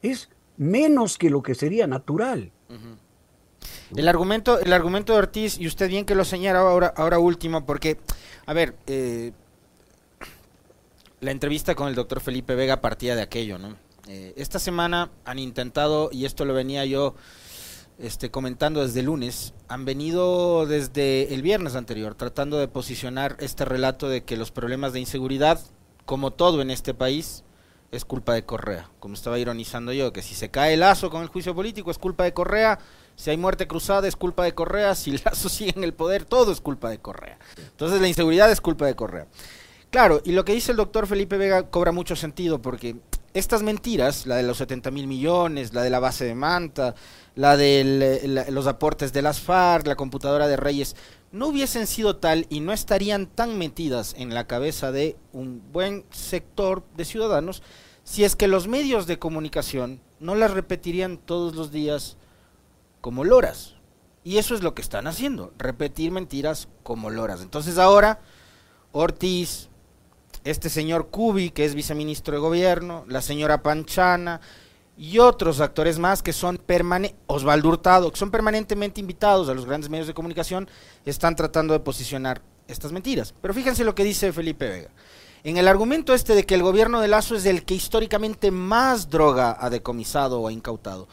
Es 0.00 0.28
menos 0.56 1.18
que 1.18 1.30
lo 1.30 1.42
que 1.42 1.54
sería 1.54 1.86
natural. 1.86 2.52
El 3.96 4.06
argumento, 4.06 4.60
el 4.60 4.72
argumento 4.72 5.14
de 5.14 5.18
Ortiz, 5.18 5.58
y 5.58 5.66
usted 5.66 5.88
bien 5.88 6.04
que 6.04 6.14
lo 6.14 6.24
señala 6.24 6.60
ahora, 6.60 6.92
ahora 6.96 7.18
último, 7.18 7.64
porque, 7.64 7.98
a 8.46 8.52
ver, 8.52 8.76
eh, 8.86 9.32
la 11.20 11.30
entrevista 11.30 11.74
con 11.74 11.88
el 11.88 11.94
doctor 11.94 12.20
Felipe 12.20 12.54
Vega 12.54 12.80
partía 12.80 13.16
de 13.16 13.22
aquello, 13.22 13.58
¿no? 13.58 13.76
Eh, 14.08 14.32
esta 14.36 14.58
semana 14.58 15.10
han 15.26 15.38
intentado, 15.38 16.08
y 16.10 16.24
esto 16.24 16.46
lo 16.46 16.54
venía 16.54 16.86
yo 16.86 17.14
este, 17.98 18.30
comentando 18.30 18.80
desde 18.80 19.00
el 19.00 19.06
lunes, 19.06 19.52
han 19.68 19.84
venido 19.84 20.64
desde 20.66 21.34
el 21.34 21.42
viernes 21.42 21.74
anterior 21.74 22.14
tratando 22.14 22.58
de 22.58 22.68
posicionar 22.68 23.36
este 23.38 23.66
relato 23.66 24.08
de 24.08 24.24
que 24.24 24.38
los 24.38 24.50
problemas 24.50 24.94
de 24.94 25.00
inseguridad, 25.00 25.60
como 26.06 26.30
todo 26.30 26.62
en 26.62 26.70
este 26.70 26.94
país, 26.94 27.44
es 27.90 28.06
culpa 28.06 28.32
de 28.32 28.44
Correa. 28.44 28.88
Como 28.98 29.14
estaba 29.14 29.38
ironizando 29.38 29.92
yo, 29.92 30.12
que 30.12 30.22
si 30.22 30.34
se 30.34 30.50
cae 30.50 30.74
el 30.74 30.80
lazo 30.80 31.10
con 31.10 31.22
el 31.22 31.28
juicio 31.28 31.54
político 31.54 31.90
es 31.90 31.98
culpa 31.98 32.24
de 32.24 32.32
Correa, 32.32 32.78
si 33.14 33.28
hay 33.28 33.36
muerte 33.36 33.66
cruzada 33.66 34.08
es 34.08 34.16
culpa 34.16 34.44
de 34.44 34.54
Correa, 34.54 34.94
si 34.94 35.18
lazo 35.18 35.48
sigue 35.50 35.74
en 35.76 35.84
el 35.84 35.92
poder, 35.92 36.24
todo 36.24 36.50
es 36.50 36.62
culpa 36.62 36.88
de 36.88 36.98
Correa. 36.98 37.38
Entonces 37.58 38.00
la 38.00 38.08
inseguridad 38.08 38.50
es 38.50 38.62
culpa 38.62 38.86
de 38.86 38.96
Correa. 38.96 39.26
Claro, 39.90 40.20
y 40.24 40.32
lo 40.32 40.44
que 40.44 40.52
dice 40.52 40.70
el 40.70 40.76
doctor 40.76 41.06
Felipe 41.06 41.36
Vega 41.36 41.70
cobra 41.70 41.92
mucho 41.92 42.14
sentido 42.14 42.60
porque 42.62 42.96
estas 43.38 43.62
mentiras, 43.62 44.26
la 44.26 44.36
de 44.36 44.42
los 44.42 44.58
70 44.58 44.90
mil 44.90 45.06
millones, 45.06 45.74
la 45.74 45.82
de 45.82 45.90
la 45.90 46.00
base 46.00 46.24
de 46.24 46.34
Manta, 46.34 46.94
la 47.34 47.56
de 47.56 48.46
los 48.50 48.66
aportes 48.66 49.12
de 49.12 49.22
las 49.22 49.40
FARC, 49.40 49.86
la 49.86 49.96
computadora 49.96 50.48
de 50.48 50.56
Reyes, 50.56 50.96
no 51.30 51.48
hubiesen 51.48 51.86
sido 51.86 52.16
tal 52.16 52.46
y 52.48 52.60
no 52.60 52.72
estarían 52.72 53.26
tan 53.26 53.58
metidas 53.58 54.14
en 54.18 54.34
la 54.34 54.46
cabeza 54.46 54.92
de 54.92 55.16
un 55.32 55.62
buen 55.72 56.04
sector 56.10 56.84
de 56.96 57.04
ciudadanos 57.04 57.62
si 58.02 58.24
es 58.24 58.36
que 58.36 58.48
los 58.48 58.68
medios 58.68 59.06
de 59.06 59.18
comunicación 59.18 60.00
no 60.20 60.34
las 60.34 60.52
repetirían 60.52 61.18
todos 61.18 61.54
los 61.54 61.70
días 61.70 62.16
como 63.00 63.24
loras. 63.24 63.74
Y 64.24 64.38
eso 64.38 64.54
es 64.54 64.62
lo 64.62 64.74
que 64.74 64.82
están 64.82 65.06
haciendo, 65.06 65.52
repetir 65.58 66.10
mentiras 66.10 66.68
como 66.82 67.10
loras. 67.10 67.42
Entonces 67.42 67.78
ahora 67.78 68.20
Ortiz, 68.92 69.68
este 70.50 70.70
señor 70.70 71.08
Cubi, 71.08 71.50
que 71.50 71.64
es 71.64 71.74
viceministro 71.74 72.34
de 72.34 72.40
gobierno, 72.40 73.04
la 73.08 73.20
señora 73.20 73.62
Panchana, 73.62 74.40
y 74.96 75.18
otros 75.18 75.60
actores 75.60 75.98
más 75.98 76.22
que 76.22 76.32
son 76.32 76.60
Osvaldo 77.26 77.68
Hurtado, 77.68 78.10
que 78.10 78.18
son 78.18 78.30
permanentemente 78.30 79.00
invitados 79.00 79.48
a 79.48 79.54
los 79.54 79.64
grandes 79.64 79.90
medios 79.90 80.08
de 80.08 80.14
comunicación, 80.14 80.68
están 81.04 81.36
tratando 81.36 81.72
de 81.72 81.80
posicionar 81.80 82.42
estas 82.66 82.92
mentiras. 82.92 83.32
Pero 83.40 83.54
fíjense 83.54 83.84
lo 83.84 83.94
que 83.94 84.04
dice 84.04 84.32
Felipe 84.32 84.68
Vega. 84.68 84.90
En 85.44 85.56
el 85.56 85.68
argumento 85.68 86.14
este 86.14 86.34
de 86.34 86.44
que 86.44 86.56
el 86.56 86.62
gobierno 86.62 87.00
de 87.00 87.08
Lazo 87.08 87.36
es 87.36 87.46
el 87.46 87.64
que 87.64 87.74
históricamente 87.74 88.50
más 88.50 89.08
droga 89.08 89.56
ha 89.60 89.70
decomisado 89.70 90.40
o 90.40 90.48
ha 90.48 90.52
incautado, 90.52 91.06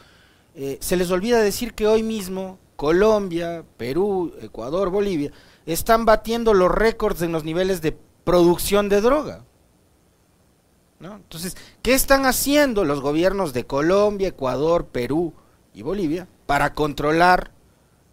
eh, 0.54 0.78
se 0.80 0.96
les 0.96 1.10
olvida 1.10 1.38
decir 1.40 1.74
que 1.74 1.86
hoy 1.86 2.02
mismo 2.02 2.58
Colombia, 2.74 3.64
Perú, 3.76 4.34
Ecuador, 4.40 4.90
Bolivia 4.90 5.30
están 5.64 6.04
batiendo 6.04 6.54
los 6.54 6.70
récords 6.70 7.22
en 7.22 7.32
los 7.32 7.44
niveles 7.44 7.82
de 7.82 7.96
producción 8.26 8.88
de 8.88 9.00
droga. 9.00 9.44
Entonces, 11.00 11.56
¿qué 11.80 11.94
están 11.94 12.26
haciendo 12.26 12.84
los 12.84 13.00
gobiernos 13.00 13.52
de 13.52 13.64
Colombia, 13.64 14.28
Ecuador, 14.28 14.86
Perú 14.86 15.32
y 15.72 15.82
Bolivia 15.82 16.26
para 16.46 16.74
controlar 16.74 17.52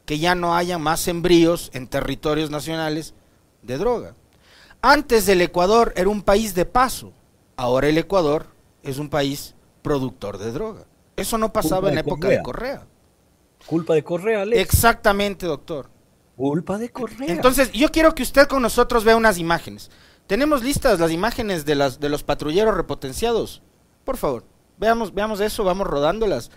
que 0.05 0.19
ya 0.19 0.35
no 0.35 0.55
haya 0.55 0.77
más 0.77 1.07
embrios 1.07 1.71
en 1.73 1.87
territorios 1.87 2.51
nacionales 2.51 3.15
de 3.63 3.79
droga? 3.79 4.13
Antes 4.83 5.25
del 5.25 5.41
Ecuador 5.41 5.93
era 5.95 6.09
un 6.09 6.21
país 6.21 6.53
de 6.53 6.65
paso, 6.65 7.11
ahora 7.57 7.87
el 7.87 7.97
Ecuador 7.97 8.45
es 8.83 8.99
un 8.99 9.09
país 9.09 9.55
productor 9.81 10.37
de 10.37 10.51
droga. 10.51 10.85
Eso 11.15 11.39
no 11.39 11.51
pasaba 11.51 11.89
en 11.89 11.95
la 11.95 12.01
época 12.01 12.27
de 12.27 12.43
Correa. 12.43 12.85
Culpa 13.65 13.95
de 13.95 14.03
Correa, 14.03 14.43
Exactamente, 14.43 15.47
doctor. 15.47 15.89
Culpa 16.35 16.77
de 16.77 16.91
Correa. 16.91 17.27
Entonces, 17.29 17.71
yo 17.71 17.91
quiero 17.91 18.15
que 18.15 18.23
usted 18.23 18.47
con 18.47 18.61
nosotros 18.61 19.03
vea 19.03 19.15
unas 19.15 19.37
imágenes. 19.37 19.91
Tenemos 20.27 20.63
listas 20.63 20.99
las 20.99 21.11
imágenes 21.11 21.65
de, 21.65 21.75
las, 21.75 21.99
de 21.99 22.09
los 22.09 22.23
patrulleros 22.23 22.75
repotenciados. 22.75 23.61
Por 24.03 24.17
favor, 24.17 24.45
veamos, 24.77 25.13
veamos 25.13 25.39
eso, 25.39 25.63
vamos 25.63 25.87
rodándolas. 25.87 26.49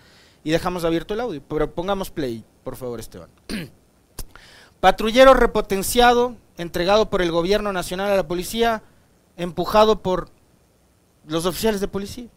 y 0.43 0.51
dejamos 0.51 0.83
abierto 0.83 1.13
el 1.13 1.19
audio. 1.19 1.41
Pero 1.47 1.73
pongamos 1.73 2.09
play, 2.09 2.43
por 2.63 2.75
favor, 2.75 2.99
Esteban. 2.99 3.29
Patrullero 4.79 5.33
repotenciado, 5.33 6.35
entregado 6.57 7.09
por 7.09 7.21
el 7.21 7.31
gobierno 7.31 7.73
nacional 7.73 8.11
a 8.11 8.15
la 8.15 8.27
policía, 8.27 8.83
empujado 9.35 10.01
por 10.01 10.29
los 11.25 11.45
oficiales 11.45 11.81
de 11.81 11.87
policía. 11.87 12.27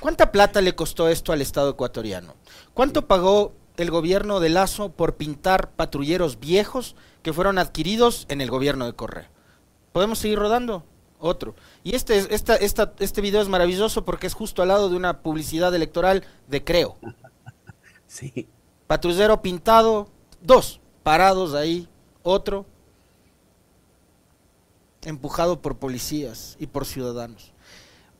¿Cuánta 0.00 0.30
plata 0.30 0.60
le 0.60 0.76
costó 0.76 1.08
esto 1.08 1.32
al 1.32 1.40
Estado 1.40 1.70
ecuatoriano? 1.70 2.34
¿Cuánto 2.72 3.06
pagó 3.08 3.52
el 3.78 3.90
gobierno 3.90 4.40
de 4.40 4.50
Lazo 4.50 4.90
por 4.90 5.16
pintar 5.16 5.70
patrulleros 5.70 6.38
viejos 6.38 6.96
que 7.22 7.32
fueron 7.32 7.58
adquiridos 7.58 8.26
en 8.28 8.42
el 8.42 8.50
gobierno 8.50 8.84
de 8.84 8.92
Correa? 8.92 9.30
¿Podemos 9.92 10.18
seguir 10.18 10.38
rodando? 10.38 10.84
Otro. 11.18 11.54
Y 11.82 11.94
este, 11.94 12.34
esta, 12.34 12.56
esta, 12.56 12.92
este 12.98 13.20
video 13.20 13.40
es 13.40 13.48
maravilloso 13.48 14.04
porque 14.04 14.26
es 14.26 14.34
justo 14.34 14.62
al 14.62 14.68
lado 14.68 14.90
de 14.90 14.96
una 14.96 15.22
publicidad 15.22 15.74
electoral 15.74 16.24
de 16.46 16.62
Creo. 16.62 16.96
Sí. 18.10 18.48
Patrullero 18.86 19.42
pintado, 19.42 20.08
dos, 20.40 20.80
parados 21.02 21.52
ahí, 21.52 21.86
otro, 22.22 22.64
empujado 25.02 25.60
por 25.60 25.76
policías 25.76 26.56
y 26.58 26.68
por 26.68 26.86
ciudadanos. 26.86 27.52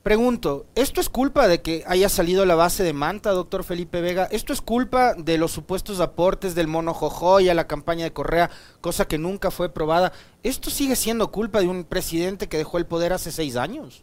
Pregunto, 0.09 0.65
¿esto 0.75 1.03
es 1.03 1.11
culpa 1.11 1.49
de 1.49 1.61
que 1.61 1.85
haya 1.87 2.09
salido 2.09 2.47
la 2.47 2.55
base 2.55 2.83
de 2.83 2.95
Manta, 2.95 3.33
doctor 3.33 3.63
Felipe 3.63 4.01
Vega? 4.01 4.25
¿Esto 4.25 4.55
es 4.55 4.63
culpa 4.63 5.13
de 5.13 5.37
los 5.37 5.53
supuestos 5.53 6.01
aportes 6.01 6.55
del 6.55 6.67
mono 6.67 6.95
Jojoy 6.95 7.51
a 7.51 7.55
la 7.55 7.67
campaña 7.67 8.05
de 8.05 8.15
Correa, 8.15 8.49
cosa 8.81 9.07
que 9.07 9.19
nunca 9.19 9.51
fue 9.51 9.69
probada? 9.69 10.15
¿Esto 10.43 10.71
sigue 10.71 10.97
siendo 10.97 11.31
culpa 11.31 11.61
de 11.61 11.69
un 11.69 11.85
presidente 11.85 12.49
que 12.49 12.57
dejó 12.57 12.79
el 12.79 12.87
poder 12.87 13.13
hace 13.13 13.31
seis 13.31 13.55
años? 13.57 14.03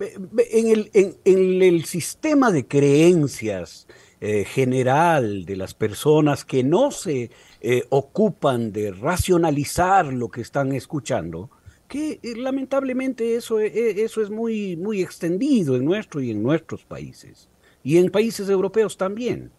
En 0.00 1.14
el, 1.24 1.84
sistema 1.86 2.50
de 2.50 2.68
creencias 2.68 3.86
eh, 4.20 4.44
general 4.44 5.46
de 5.46 5.56
las 5.56 5.72
personas 5.72 6.44
que 6.44 6.62
no 6.62 6.90
se 6.90 7.30
eh, 7.62 7.86
ocupan 7.88 8.70
de 8.70 8.92
racionalizar 8.92 10.12
lo 10.12 10.28
que 10.28 10.42
están 10.42 10.72
escuchando, 10.72 11.48
que 11.94 12.18
eh, 12.24 12.34
lamentablemente 12.36 13.36
eso, 13.36 13.60
eh, 13.60 14.02
eso 14.02 14.20
es 14.20 14.28
muy, 14.28 14.74
muy 14.74 15.00
extendido 15.00 15.76
en 15.76 15.84
nuestro 15.84 16.20
y 16.20 16.32
en 16.32 16.42
nuestros 16.42 16.84
países, 16.84 17.48
y 17.84 17.98
en 17.98 18.10
países 18.10 18.48
europeos 18.48 18.96
también. 18.96 19.52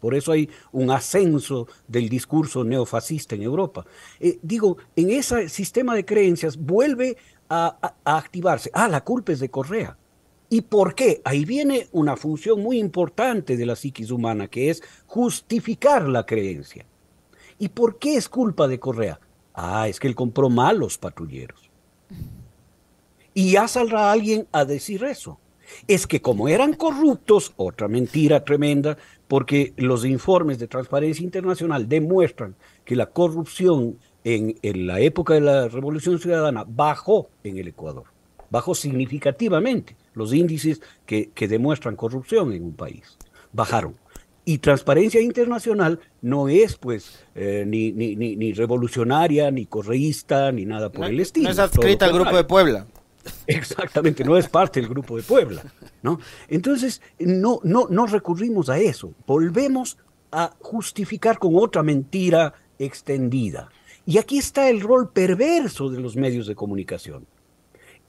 Por 0.00 0.14
eso 0.14 0.32
hay 0.32 0.48
un 0.72 0.90
ascenso 0.90 1.68
del 1.86 2.08
discurso 2.08 2.64
neofascista 2.64 3.34
en 3.34 3.42
Europa. 3.42 3.84
Eh, 4.18 4.38
digo, 4.40 4.78
en 4.96 5.10
ese 5.10 5.50
sistema 5.50 5.94
de 5.94 6.06
creencias 6.06 6.56
vuelve 6.56 7.18
a, 7.50 7.94
a, 8.02 8.16
activarse. 8.16 8.70
Ah, 8.72 8.88
la 8.88 9.04
culpa 9.04 9.32
es 9.32 9.40
de 9.40 9.50
Correa. 9.50 9.98
¿Y 10.48 10.62
por 10.62 10.94
qué? 10.94 11.20
Ahí 11.26 11.44
viene 11.44 11.88
una 11.92 12.16
función 12.16 12.62
muy 12.62 12.78
importante 12.78 13.54
de 13.54 13.66
la 13.66 13.76
psiquis 13.76 14.10
humana, 14.10 14.48
que 14.48 14.70
es 14.70 14.82
justificar 15.04 16.08
la 16.08 16.24
creencia. 16.24 16.86
¿Y 17.58 17.68
por 17.68 17.98
qué 17.98 18.16
es 18.16 18.30
culpa 18.30 18.66
de 18.66 18.80
Correa? 18.80 19.20
Ah, 19.52 19.88
es 19.88 20.00
que 20.00 20.08
él 20.08 20.14
compró 20.14 20.48
malos 20.48 20.96
patrulleros. 20.96 21.71
Y 23.34 23.52
ya 23.52 23.68
saldrá 23.68 24.12
alguien 24.12 24.46
a 24.52 24.64
decir 24.64 25.04
eso. 25.04 25.38
Es 25.88 26.06
que 26.06 26.20
como 26.20 26.48
eran 26.48 26.74
corruptos, 26.74 27.52
otra 27.56 27.88
mentira 27.88 28.44
tremenda, 28.44 28.98
porque 29.28 29.72
los 29.76 30.04
informes 30.04 30.58
de 30.58 30.68
Transparencia 30.68 31.24
Internacional 31.24 31.88
demuestran 31.88 32.54
que 32.84 32.96
la 32.96 33.06
corrupción 33.06 33.96
en, 34.24 34.86
la 34.86 35.00
época 35.00 35.34
de 35.34 35.40
la 35.40 35.68
Revolución 35.68 36.18
Ciudadana 36.18 36.64
bajó 36.66 37.30
en 37.42 37.58
el 37.58 37.68
Ecuador, 37.68 38.04
bajó 38.50 38.74
significativamente 38.74 39.96
los 40.14 40.32
índices 40.32 40.80
que, 41.06 41.30
demuestran 41.48 41.96
corrupción 41.96 42.52
en 42.52 42.64
un 42.64 42.74
país, 42.74 43.16
bajaron. 43.52 43.94
Y 44.44 44.58
Transparencia 44.58 45.20
Internacional 45.20 46.00
no 46.20 46.48
es, 46.48 46.76
pues, 46.76 47.24
eh, 47.34 47.64
ni, 47.66 47.92
ni, 47.92 48.16
ni, 48.16 48.52
revolucionaria, 48.52 49.50
ni 49.52 49.66
correísta, 49.66 50.50
ni 50.50 50.64
nada 50.64 50.90
por 50.90 51.04
el 51.04 51.20
estilo. 51.20 51.44
No 51.44 51.52
es 51.52 51.58
adscrita 51.60 52.06
al 52.06 52.12
Grupo 52.12 52.36
de 52.36 52.44
Puebla. 52.44 52.86
Exactamente, 53.46 54.24
no 54.24 54.36
es 54.36 54.48
parte 54.48 54.80
del 54.80 54.88
Grupo 54.88 55.16
de 55.16 55.22
Puebla, 55.22 55.62
¿no? 56.02 56.18
Entonces, 56.48 57.00
no, 57.20 57.60
no, 57.62 57.86
no 57.88 58.06
recurrimos 58.06 58.68
a 58.68 58.78
eso. 58.78 59.14
Volvemos 59.26 59.96
a 60.32 60.52
justificar 60.58 61.38
con 61.38 61.52
otra 61.54 61.84
mentira 61.84 62.52
extendida. 62.80 63.68
Y 64.06 64.18
aquí 64.18 64.38
está 64.38 64.68
el 64.68 64.80
rol 64.80 65.10
perverso 65.10 65.88
de 65.88 66.00
los 66.00 66.16
medios 66.16 66.48
de 66.48 66.56
comunicación 66.56 67.26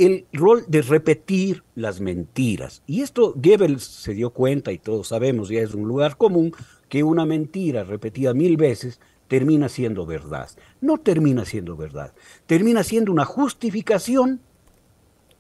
el 0.06 0.26
rol 0.34 0.64
de 0.68 0.82
repetir 0.82 1.64
las 1.76 2.00
mentiras. 2.00 2.84
Y 2.88 3.02
esto 3.02 3.34
Goebbels 3.36 3.84
se 3.84 4.14
dio 4.14 4.32
cuenta, 4.32 4.72
y 4.72 4.78
todos 4.78 5.10
sabemos, 5.10 5.50
ya 5.50 5.62
es 5.62 5.74
un 5.74 5.88
lugar 5.88 6.18
común, 6.18 6.54
que 6.90 7.04
una 7.04 7.26
mentira 7.26 7.84
repetida 7.84 8.34
mil 8.34 8.58
veces 8.58 9.00
termina 9.28 9.70
siendo 9.70 10.06
verdad. 10.06 10.50
No 10.82 10.98
termina 10.98 11.46
siendo 11.46 11.76
verdad, 11.76 12.14
termina 12.46 12.84
siendo 12.84 13.12
una 13.12 13.26
justificación 13.26 14.42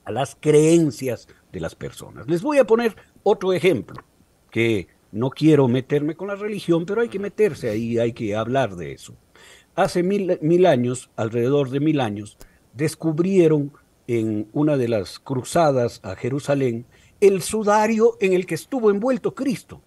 a 0.05 0.11
las 0.11 0.35
creencias 0.39 1.27
de 1.51 1.59
las 1.59 1.75
personas. 1.75 2.27
Les 2.27 2.41
voy 2.41 2.57
a 2.57 2.65
poner 2.65 2.95
otro 3.23 3.53
ejemplo, 3.53 4.03
que 4.49 4.87
no 5.11 5.29
quiero 5.29 5.67
meterme 5.67 6.15
con 6.15 6.27
la 6.27 6.35
religión, 6.35 6.85
pero 6.85 7.01
hay 7.01 7.09
que 7.09 7.19
meterse 7.19 7.69
ahí, 7.69 7.99
hay 7.99 8.13
que 8.13 8.35
hablar 8.35 8.75
de 8.75 8.93
eso. 8.93 9.15
Hace 9.75 10.03
mil, 10.03 10.37
mil 10.41 10.65
años, 10.65 11.09
alrededor 11.15 11.69
de 11.69 11.79
mil 11.79 11.99
años, 11.99 12.37
descubrieron 12.73 13.71
en 14.07 14.47
una 14.53 14.77
de 14.77 14.87
las 14.87 15.19
cruzadas 15.19 15.99
a 16.03 16.15
Jerusalén 16.15 16.85
el 17.21 17.41
sudario 17.41 18.17
en 18.19 18.33
el 18.33 18.45
que 18.45 18.55
estuvo 18.55 18.91
envuelto 18.91 19.33
Cristo. 19.33 19.81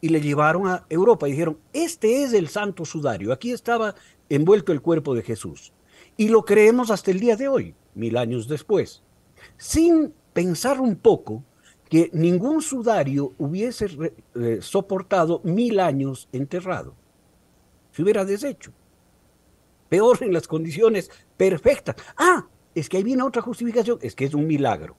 Y 0.00 0.08
le 0.08 0.20
llevaron 0.20 0.66
a 0.66 0.84
Europa 0.88 1.28
y 1.28 1.32
dijeron, 1.32 1.58
este 1.72 2.22
es 2.22 2.32
el 2.32 2.48
santo 2.48 2.84
sudario, 2.84 3.32
aquí 3.32 3.52
estaba 3.52 3.94
envuelto 4.28 4.72
el 4.72 4.82
cuerpo 4.82 5.14
de 5.14 5.22
Jesús. 5.22 5.72
Y 6.16 6.28
lo 6.28 6.44
creemos 6.44 6.90
hasta 6.90 7.10
el 7.10 7.20
día 7.20 7.36
de 7.36 7.48
hoy, 7.48 7.74
mil 7.94 8.16
años 8.16 8.48
después, 8.48 9.02
sin 9.56 10.12
pensar 10.32 10.80
un 10.80 10.96
poco 10.96 11.44
que 11.88 12.10
ningún 12.12 12.62
sudario 12.62 13.32
hubiese 13.38 13.86
eh, 14.34 14.58
soportado 14.60 15.40
mil 15.44 15.78
años 15.78 16.28
enterrado. 16.32 16.94
Se 17.92 18.02
hubiera 18.02 18.24
deshecho. 18.24 18.72
Peor 19.88 20.18
en 20.22 20.32
las 20.32 20.48
condiciones 20.48 21.10
perfectas. 21.36 21.94
Ah, 22.16 22.46
es 22.76 22.90
que 22.90 22.98
ahí 22.98 23.02
viene 23.02 23.22
otra 23.22 23.40
justificación, 23.40 23.98
es 24.02 24.14
que 24.14 24.26
es 24.26 24.34
un 24.34 24.46
milagro. 24.46 24.96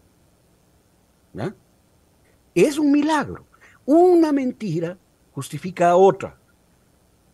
Es 2.55 2.79
un 2.79 2.91
milagro. 2.91 3.45
Una 3.85 4.31
mentira 4.31 4.97
justifica 5.31 5.91
a 5.91 5.95
otra. 5.95 6.39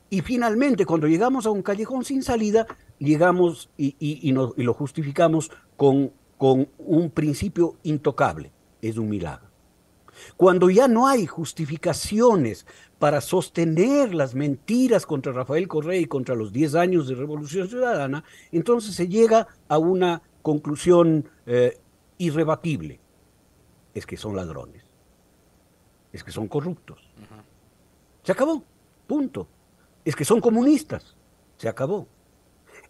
Y 0.10 0.20
finalmente, 0.20 0.86
cuando 0.86 1.08
llegamos 1.08 1.46
a 1.46 1.50
un 1.50 1.62
callejón 1.62 2.04
sin 2.04 2.22
salida, 2.22 2.68
llegamos 3.00 3.70
y, 3.78 4.34
lo 4.34 4.74
justificamos 4.74 5.50
con, 5.78 6.12
con 6.38 6.68
un 6.78 7.10
principio 7.10 7.78
intocable. 7.84 8.52
Es 8.82 8.98
un 8.98 9.08
milagro. 9.08 9.48
Cuando 10.36 10.70
ya 10.70 10.90
no 10.90 11.08
hay 11.08 11.26
justificaciones 11.26 12.68
para 13.00 13.22
sostener 13.22 14.14
las 14.14 14.36
mentiras 14.36 15.06
contra 15.06 15.32
Rafael 15.32 15.70
Correa 15.70 16.00
y 16.00 16.06
contra 16.06 16.36
los 16.36 16.52
10 16.52 16.76
años 16.76 17.08
de 17.08 17.16
Revolución 17.16 17.70
Ciudadana, 17.70 18.26
entonces 18.52 18.94
se 18.94 19.08
llega 19.08 19.48
a 19.70 19.78
una 19.78 20.22
conclusión 20.44 21.28
eh, 21.48 21.80
irrebatible, 22.20 23.00
es 23.96 24.06
que 24.06 24.18
son 24.18 24.36
ladrones, 24.36 24.84
es 26.12 26.24
que 26.24 26.32
son 26.32 26.48
corruptos. 26.48 27.00
Se 28.22 28.32
acabó, 28.32 28.64
punto. 29.08 29.48
Es 30.06 30.16
que 30.16 30.26
son 30.26 30.42
comunistas, 30.42 31.16
se 31.58 31.70
acabó. 31.70 32.08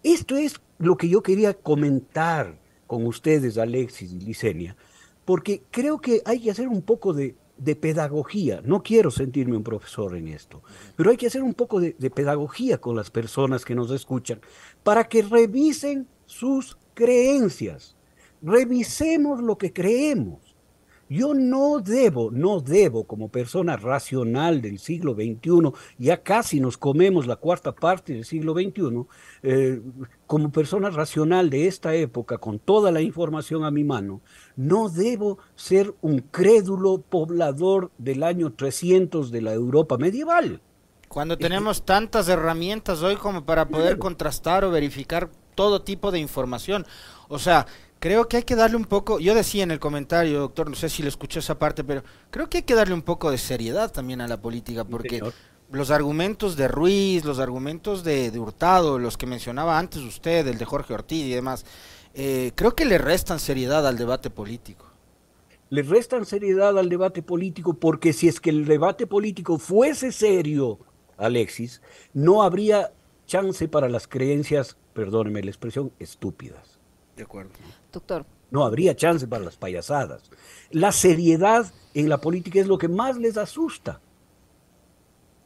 Esto 0.01 0.35
es 0.35 0.59
lo 0.79 0.97
que 0.97 1.07
yo 1.07 1.21
quería 1.21 1.53
comentar 1.53 2.59
con 2.87 3.05
ustedes, 3.05 3.57
Alexis 3.57 4.11
y 4.11 4.19
Licenia, 4.19 4.75
porque 5.23 5.63
creo 5.69 5.99
que 5.99 6.21
hay 6.25 6.41
que 6.41 6.51
hacer 6.51 6.67
un 6.67 6.81
poco 6.81 7.13
de, 7.13 7.35
pedagogía. 7.79 8.61
No 8.65 8.81
quiero 8.81 9.11
sentirme 9.11 9.55
un 9.55 9.63
profesor 9.63 10.17
en 10.17 10.27
esto, 10.27 10.63
pero 10.95 11.11
hay 11.11 11.17
que 11.17 11.27
hacer 11.27 11.43
un 11.43 11.53
poco 11.53 11.79
de 11.79 12.09
pedagogía 12.09 12.79
con 12.79 12.95
las 12.95 13.11
personas 13.11 13.63
que 13.63 13.75
nos 13.75 13.91
escuchan 13.91 14.41
para 14.83 15.05
que 15.05 15.21
revisen 15.21 16.07
sus 16.25 16.77
creencias. 16.93 17.95
Revisemos 18.41 19.41
lo 19.41 19.57
que 19.57 19.71
creemos. 19.71 20.53
Yo 21.09 21.33
no 21.33 21.79
debo, 21.79 22.31
no 22.31 22.59
debo 22.59 23.03
como 23.03 23.27
persona 23.29 23.77
racional 23.77 24.61
del 24.61 24.79
siglo 24.79 25.13
XXI, 25.13 25.71
ya 25.99 26.23
casi 26.23 26.59
nos 26.59 26.77
comemos 26.77 27.27
la 27.27 27.35
cuarta 27.35 27.73
parte 27.73 28.13
del 28.13 28.25
siglo 28.25 28.53
XXI, 28.53 29.05
eh, 29.43 29.81
como 30.25 30.51
persona 30.51 30.89
racional 30.89 31.51
de 31.51 31.67
esta 31.67 31.93
época, 31.93 32.39
con 32.39 32.57
toda 32.57 32.91
la 32.91 33.01
información 33.01 33.63
a 33.63 33.69
mi 33.69 33.83
mano, 33.83 34.21
no 34.55 34.89
debo 34.89 35.37
ser 35.55 35.93
un 36.01 36.19
crédulo 36.19 37.01
poblador 37.01 37.91
del 37.99 38.23
año 38.23 38.53
300 38.53 39.29
de 39.29 39.41
la 39.41 39.53
Europa 39.53 39.97
medieval. 39.97 40.61
Cuando 41.09 41.37
tenemos 41.37 41.85
tantas 41.85 42.27
herramientas 42.27 43.03
hoy 43.03 43.17
como 43.17 43.45
para 43.45 43.67
poder 43.67 43.99
contrastar 43.99 44.65
o 44.65 44.71
verificar 44.71 45.29
todo 45.55 45.81
tipo 45.81 46.11
de 46.11 46.19
información. 46.19 46.85
O 47.27 47.39
sea, 47.39 47.65
creo 47.99 48.27
que 48.27 48.37
hay 48.37 48.43
que 48.43 48.55
darle 48.55 48.75
un 48.75 48.83
poco, 48.83 49.19
yo 49.19 49.33
decía 49.33 49.63
en 49.63 49.71
el 49.71 49.79
comentario, 49.79 50.41
doctor, 50.41 50.69
no 50.69 50.75
sé 50.75 50.89
si 50.89 51.01
le 51.03 51.09
escuchó 51.09 51.39
esa 51.39 51.57
parte, 51.57 51.85
pero 51.85 52.03
creo 52.31 52.49
que 52.49 52.57
hay 52.57 52.63
que 52.63 52.75
darle 52.75 52.93
un 52.93 53.01
poco 53.01 53.31
de 53.31 53.37
seriedad 53.37 53.91
también 53.91 54.19
a 54.19 54.27
la 54.27 54.41
política, 54.41 54.83
porque 54.83 55.21
los 55.71 55.89
argumentos 55.89 56.55
de 56.55 56.67
Ruiz, 56.67 57.23
los 57.23 57.39
argumentos 57.39 58.03
de, 58.03 58.29
Hurtado, 58.37 58.99
los 58.99 59.17
que 59.17 59.25
mencionaba 59.25 59.79
antes 59.79 60.01
usted, 60.01 60.45
el 60.47 60.57
de 60.57 60.65
Jorge 60.65 60.93
Ortiz 60.93 61.25
y 61.25 61.31
demás, 61.31 61.65
eh, 62.13 62.51
creo 62.55 62.75
que 62.75 62.85
le 62.85 62.97
restan 62.97 63.39
seriedad 63.39 63.87
al 63.87 63.97
debate 63.97 64.29
político. 64.29 64.85
Le 65.69 65.81
restan 65.81 66.25
seriedad 66.25 66.77
al 66.77 66.89
debate 66.89 67.23
político 67.23 67.73
porque 67.73 68.13
si 68.13 68.27
es 68.27 68.39
que 68.39 68.49
el 68.49 68.65
debate 68.65 69.07
político 69.07 69.57
fuese 69.57 70.11
serio, 70.11 70.77
Alexis, 71.17 71.81
no 72.13 72.43
habría 72.43 72.91
chance 73.25 73.67
para 73.67 73.89
las 73.89 74.07
creencias, 74.07 74.77
perdóneme 74.93 75.43
la 75.43 75.49
expresión, 75.49 75.91
estúpidas. 75.99 76.79
De 77.15 77.23
acuerdo. 77.23 77.51
Doctor. 77.91 78.25
No 78.51 78.63
habría 78.63 78.95
chance 78.95 79.27
para 79.27 79.43
las 79.43 79.57
payasadas. 79.57 80.29
La 80.71 80.91
seriedad 80.91 81.71
en 81.93 82.09
la 82.09 82.19
política 82.19 82.59
es 82.59 82.67
lo 82.67 82.77
que 82.77 82.87
más 82.87 83.17
les 83.17 83.37
asusta. 83.37 83.99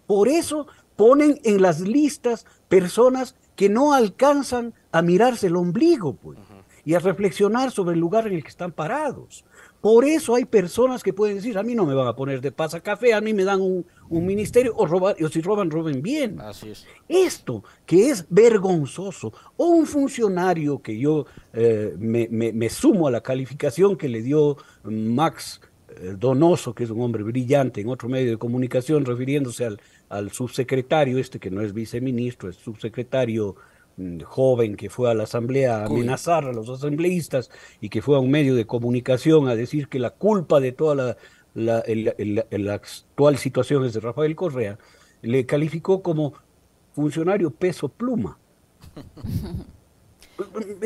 Por 0.05 0.27
eso 0.27 0.67
ponen 0.95 1.39
en 1.43 1.61
las 1.61 1.79
listas 1.81 2.45
personas 2.67 3.35
que 3.55 3.69
no 3.69 3.93
alcanzan 3.93 4.73
a 4.91 5.01
mirarse 5.01 5.47
el 5.47 5.55
ombligo, 5.55 6.13
pues, 6.13 6.37
y 6.85 6.95
a 6.95 6.99
reflexionar 6.99 7.71
sobre 7.71 7.95
el 7.95 7.99
lugar 7.99 8.27
en 8.27 8.33
el 8.33 8.43
que 8.43 8.49
están 8.49 8.71
parados. 8.71 9.43
Por 9.81 10.05
eso 10.05 10.35
hay 10.35 10.45
personas 10.45 11.03
que 11.03 11.13
pueden 11.13 11.35
decir, 11.35 11.57
a 11.57 11.63
mí 11.63 11.75
no 11.75 11.85
me 11.85 11.93
van 11.93 12.07
a 12.07 12.15
poner 12.15 12.41
de 12.41 12.51
pasa 12.51 12.79
café, 12.79 13.13
a 13.13 13.21
mí 13.21 13.33
me 13.33 13.43
dan 13.43 13.61
un, 13.61 13.85
ministerio 14.09 14.73
o, 14.75 14.85
robar, 14.85 15.15
o 15.23 15.29
si 15.29 15.41
roban, 15.41 15.69
roben 15.69 16.01
bien. 16.01 16.41
Así 16.41 16.69
es. 16.69 16.85
Esto 17.07 17.63
que 17.85 18.09
es 18.09 18.25
vergonzoso, 18.29 19.31
o 19.55 19.67
un 19.67 19.85
funcionario 19.85 20.81
que 20.81 20.97
yo 20.97 21.25
eh, 21.53 21.93
me, 21.97 22.69
sumo 22.69 23.07
a 23.07 23.11
la 23.11 23.21
calificación 23.21 23.95
que 23.95 24.09
le 24.09 24.21
dio 24.21 24.57
Max 24.83 25.61
eh, 25.89 26.15
Donoso, 26.17 26.73
que 26.73 26.83
es 26.83 26.89
un 26.89 27.01
hombre 27.01 27.23
brillante 27.23 27.81
en 27.81 27.89
otro 27.89 28.09
medio 28.09 28.31
de 28.31 28.37
comunicación, 28.37 29.05
refiriéndose 29.05 29.65
al, 29.65 29.79
al 30.09 30.31
subsecretario, 30.31 31.19
este 31.19 31.39
que 31.39 31.51
no 31.51 31.61
es 31.61 31.73
viceministro, 31.73 32.49
es 32.49 32.55
subsecretario 32.55 33.55
joven 34.25 34.75
que 34.75 34.89
fue 34.89 35.09
a 35.09 35.13
la 35.13 35.23
asamblea 35.23 35.81
a 35.81 35.85
amenazar 35.85 36.45
a 36.45 36.53
los 36.53 36.69
asambleístas 36.69 37.49
y 37.81 37.89
que 37.89 38.01
fue 38.01 38.15
a 38.15 38.19
un 38.19 38.29
medio 38.29 38.55
de 38.55 38.65
comunicación 38.65 39.47
a 39.47 39.55
decir 39.55 39.87
que 39.87 39.99
la 39.99 40.11
culpa 40.11 40.59
de 40.59 40.71
toda 40.71 40.95
la, 40.95 41.17
la, 41.55 42.73
actual 42.73 43.37
situación 43.37 43.85
es 43.85 43.93
de 43.93 43.99
Rafael 43.99 44.35
Correa, 44.35 44.77
le 45.21 45.45
calificó 45.45 46.03
como 46.03 46.33
funcionario 46.93 47.51
peso 47.51 47.89
pluma. 47.89 48.37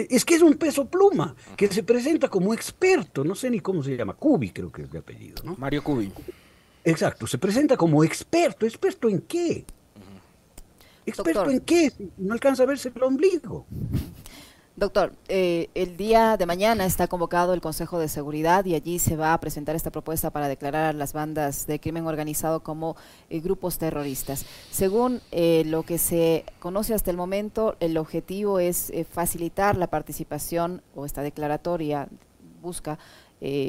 Es 0.09 0.23
que 0.23 0.35
es 0.35 0.41
un 0.41 0.53
peso 0.53 0.85
pluma, 0.85 1.35
que 1.57 1.67
se 1.67 1.83
presenta 1.83 2.29
como 2.29 2.53
experto, 2.53 3.25
no 3.25 3.35
sé 3.35 3.49
ni 3.49 3.59
cómo 3.59 3.83
se 3.83 3.97
llama, 3.97 4.13
Cubi 4.13 4.51
creo 4.51 4.71
que 4.71 4.83
es 4.83 4.91
de 4.91 4.99
apellido, 4.99 5.43
¿no? 5.43 5.57
Mario 5.57 5.83
Cubi. 5.83 6.09
Exacto, 6.85 7.27
se 7.27 7.37
presenta 7.37 7.75
como 7.75 8.01
experto, 8.01 8.65
¿experto 8.65 9.09
en 9.09 9.19
qué? 9.19 9.65
¿Experto 11.05 11.49
en 11.49 11.59
qué? 11.61 11.91
No 12.17 12.33
alcanza 12.33 12.63
a 12.63 12.65
verse 12.65 12.91
el 12.93 13.03
ombligo. 13.03 13.65
Doctor, 14.81 15.13
eh, 15.27 15.69
el 15.75 15.97
día 15.97 16.37
de 16.37 16.45
mañana 16.45 16.85
está 16.85 17.07
convocado 17.07 17.53
el 17.53 17.61
Consejo 17.61 17.99
de 17.99 18.07
Seguridad 18.07 18.65
y 18.65 18.73
allí 18.73 18.99
se 18.99 19.15
va 19.15 19.33
a 19.33 19.39
presentar 19.39 19.75
esta 19.75 19.91
propuesta 19.91 20.31
para 20.31 20.47
declarar 20.47 20.85
a 20.85 20.93
las 20.93 21.13
bandas 21.13 21.67
de 21.67 21.79
crimen 21.79 22.07
organizado 22.07 22.61
como 22.63 22.95
eh, 23.29 23.41
grupos 23.41 23.77
terroristas. 23.77 24.45
Según 24.71 25.21
eh, 25.31 25.63
lo 25.67 25.83
que 25.83 25.97
se 25.97 26.45
conoce 26.59 26.93
hasta 26.93 27.11
el 27.11 27.17
momento, 27.17 27.75
el 27.79 27.97
objetivo 27.97 28.59
es 28.59 28.91
facilitar 29.11 29.77
la 29.77 29.87
participación 29.87 30.81
o 30.95 31.05
esta 31.05 31.21
declaratoria 31.21 32.07
busca 32.61 32.97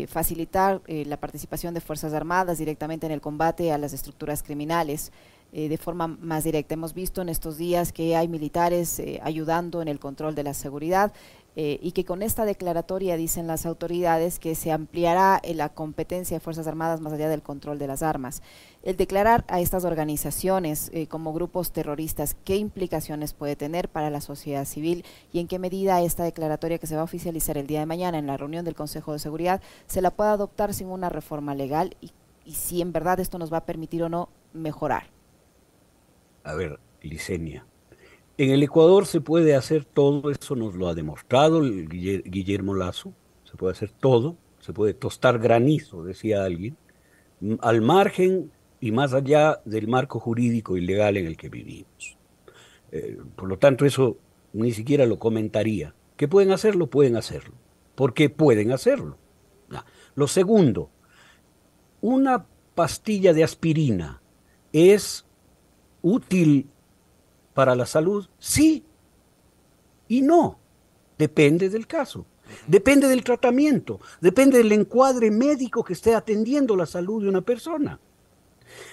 facilitar 0.06 0.82
la 0.86 1.16
participación 1.16 1.72
de 1.72 1.80
Fuerzas 1.80 2.12
Armadas 2.12 2.58
directamente 2.58 3.06
en 3.06 3.12
el 3.12 3.22
combate 3.22 3.72
a 3.72 3.78
las 3.78 3.94
estructuras 3.94 4.42
criminales. 4.42 5.12
Eh, 5.54 5.68
de 5.68 5.76
forma 5.76 6.06
más 6.06 6.44
directa. 6.44 6.72
Hemos 6.72 6.94
visto 6.94 7.20
en 7.20 7.28
estos 7.28 7.58
días 7.58 7.92
que 7.92 8.16
hay 8.16 8.26
militares 8.26 8.98
eh, 8.98 9.20
ayudando 9.22 9.82
en 9.82 9.88
el 9.88 9.98
control 9.98 10.34
de 10.34 10.44
la 10.44 10.54
seguridad 10.54 11.12
eh, 11.56 11.78
y 11.82 11.92
que 11.92 12.06
con 12.06 12.22
esta 12.22 12.46
declaratoria 12.46 13.18
dicen 13.18 13.46
las 13.46 13.66
autoridades 13.66 14.38
que 14.38 14.54
se 14.54 14.72
ampliará 14.72 15.42
la 15.54 15.68
competencia 15.68 16.38
de 16.38 16.40
Fuerzas 16.40 16.66
Armadas 16.66 17.02
más 17.02 17.12
allá 17.12 17.28
del 17.28 17.42
control 17.42 17.78
de 17.78 17.86
las 17.86 18.02
armas. 18.02 18.40
El 18.82 18.96
declarar 18.96 19.44
a 19.46 19.60
estas 19.60 19.84
organizaciones 19.84 20.90
como 21.10 21.34
grupos 21.34 21.70
terroristas, 21.70 22.34
¿qué 22.46 22.56
implicaciones 22.56 23.34
puede 23.34 23.54
tener 23.54 23.90
para 23.90 24.08
la 24.08 24.22
sociedad 24.22 24.64
civil 24.64 25.04
y 25.34 25.40
en 25.40 25.48
qué 25.48 25.58
medida 25.58 26.00
esta 26.00 26.24
declaratoria 26.24 26.78
que 26.78 26.86
se 26.86 26.94
va 26.94 27.02
a 27.02 27.04
oficializar 27.04 27.58
el 27.58 27.66
día 27.66 27.80
de 27.80 27.86
mañana 27.86 28.16
en 28.16 28.26
la 28.26 28.38
reunión 28.38 28.64
del 28.64 28.74
Consejo 28.74 29.12
de 29.12 29.18
Seguridad 29.18 29.60
se 29.86 30.00
la 30.00 30.12
pueda 30.12 30.32
adoptar 30.32 30.72
sin 30.72 30.88
una 30.88 31.10
reforma 31.10 31.54
legal 31.54 31.94
y 32.00 32.54
si 32.54 32.80
en 32.80 32.94
verdad 32.94 33.20
esto 33.20 33.38
nos 33.38 33.52
va 33.52 33.58
a 33.58 33.66
permitir 33.66 34.02
o 34.02 34.08
no 34.08 34.30
mejorar? 34.54 35.12
A 36.44 36.54
ver, 36.54 36.78
Licenia. 37.02 37.66
En 38.38 38.50
el 38.50 38.62
Ecuador 38.62 39.06
se 39.06 39.20
puede 39.20 39.54
hacer 39.54 39.84
todo, 39.84 40.30
eso 40.30 40.56
nos 40.56 40.74
lo 40.74 40.88
ha 40.88 40.94
demostrado 40.94 41.60
Guillermo 41.62 42.74
Lazo, 42.74 43.12
se 43.44 43.56
puede 43.56 43.72
hacer 43.72 43.90
todo, 43.90 44.36
se 44.58 44.72
puede 44.72 44.94
tostar 44.94 45.38
granizo, 45.38 46.02
decía 46.02 46.44
alguien, 46.44 46.76
al 47.60 47.82
margen 47.82 48.50
y 48.80 48.90
más 48.90 49.12
allá 49.12 49.60
del 49.64 49.86
marco 49.86 50.18
jurídico 50.18 50.76
y 50.76 50.80
legal 50.80 51.16
en 51.16 51.26
el 51.26 51.36
que 51.36 51.48
vivimos. 51.48 52.16
Eh, 52.90 53.18
por 53.36 53.48
lo 53.48 53.58
tanto, 53.58 53.84
eso 53.84 54.18
ni 54.52 54.72
siquiera 54.72 55.06
lo 55.06 55.18
comentaría. 55.18 55.94
¿Que 56.16 56.28
pueden 56.28 56.52
hacerlo? 56.52 56.88
Pueden 56.88 57.16
hacerlo. 57.16 57.54
Porque 57.94 58.30
pueden 58.30 58.72
hacerlo. 58.72 59.18
Lo 60.14 60.28
segundo, 60.28 60.90
una 62.00 62.46
pastilla 62.74 63.32
de 63.32 63.44
aspirina 63.44 64.20
es 64.72 65.24
útil 66.02 66.68
para 67.54 67.74
la 67.74 67.86
salud? 67.86 68.28
Sí 68.38 68.84
y 70.12 70.20
no. 70.20 70.58
Depende 71.16 71.70
del 71.70 71.86
caso. 71.86 72.26
Depende 72.66 73.08
del 73.08 73.24
tratamiento. 73.24 73.98
Depende 74.20 74.58
del 74.58 74.72
encuadre 74.72 75.30
médico 75.30 75.82
que 75.82 75.94
esté 75.94 76.14
atendiendo 76.14 76.76
la 76.76 76.84
salud 76.84 77.22
de 77.22 77.30
una 77.30 77.40
persona. 77.40 77.98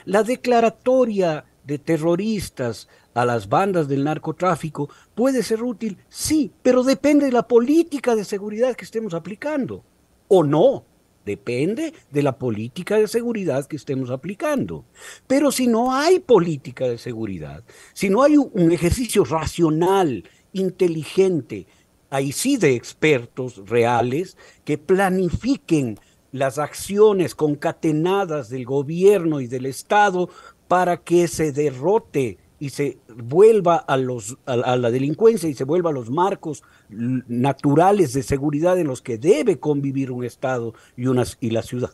La 0.05 0.23
declaratoria 0.23 1.45
de 1.65 1.77
terroristas 1.77 2.87
a 3.13 3.25
las 3.25 3.49
bandas 3.49 3.89
del 3.89 4.05
narcotráfico 4.05 4.89
puede 5.13 5.43
ser 5.43 5.61
útil, 5.61 5.97
sí, 6.07 6.53
pero 6.61 6.83
depende 6.83 7.25
de 7.25 7.31
la 7.33 7.47
política 7.47 8.15
de 8.15 8.23
seguridad 8.23 8.75
que 8.75 8.85
estemos 8.85 9.13
aplicando. 9.13 9.83
O 10.29 10.43
no. 10.43 10.85
Depende 11.29 11.93
de 12.09 12.23
la 12.23 12.39
política 12.39 12.97
de 12.97 13.07
seguridad 13.07 13.67
que 13.67 13.75
estemos 13.75 14.09
aplicando. 14.09 14.85
Pero 15.27 15.51
si 15.51 15.67
no 15.67 15.93
hay 15.93 16.17
política 16.17 16.87
de 16.87 16.97
seguridad, 16.97 17.63
si 17.93 18.09
no 18.09 18.23
hay 18.23 18.35
un 18.35 18.71
ejercicio 18.71 19.23
racional, 19.23 20.23
inteligente, 20.53 21.67
ahí 22.09 22.31
sí 22.31 22.57
de 22.57 22.73
expertos 22.73 23.61
reales 23.69 24.37
que 24.65 24.79
planifiquen 24.79 25.99
las 26.31 26.57
acciones 26.57 27.35
concatenadas 27.35 28.49
del 28.49 28.65
gobierno 28.65 29.39
y 29.39 29.45
del 29.45 29.67
Estado 29.67 30.29
para 30.67 30.97
que 30.97 31.27
se 31.27 31.51
derrote 31.51 32.39
y 32.59 32.69
se 32.69 32.99
vuelva 33.07 33.77
a, 33.77 33.97
los, 33.97 34.37
a, 34.45 34.75
la 34.75 34.91
delincuencia 34.91 35.49
y 35.49 35.53
se 35.53 35.63
vuelva 35.63 35.89
a 35.89 35.93
los 35.93 36.09
marcos 36.09 36.63
naturales 36.89 38.13
de 38.13 38.23
seguridad 38.23 38.77
en 38.77 38.87
los 38.87 39.01
que 39.01 39.17
debe 39.17 39.59
convivir 39.59 40.11
un 40.11 40.25
Estado 40.25 40.73
y, 40.97 41.07
una, 41.07 41.23
y 41.39 41.51
la 41.51 41.61
ciudad, 41.61 41.91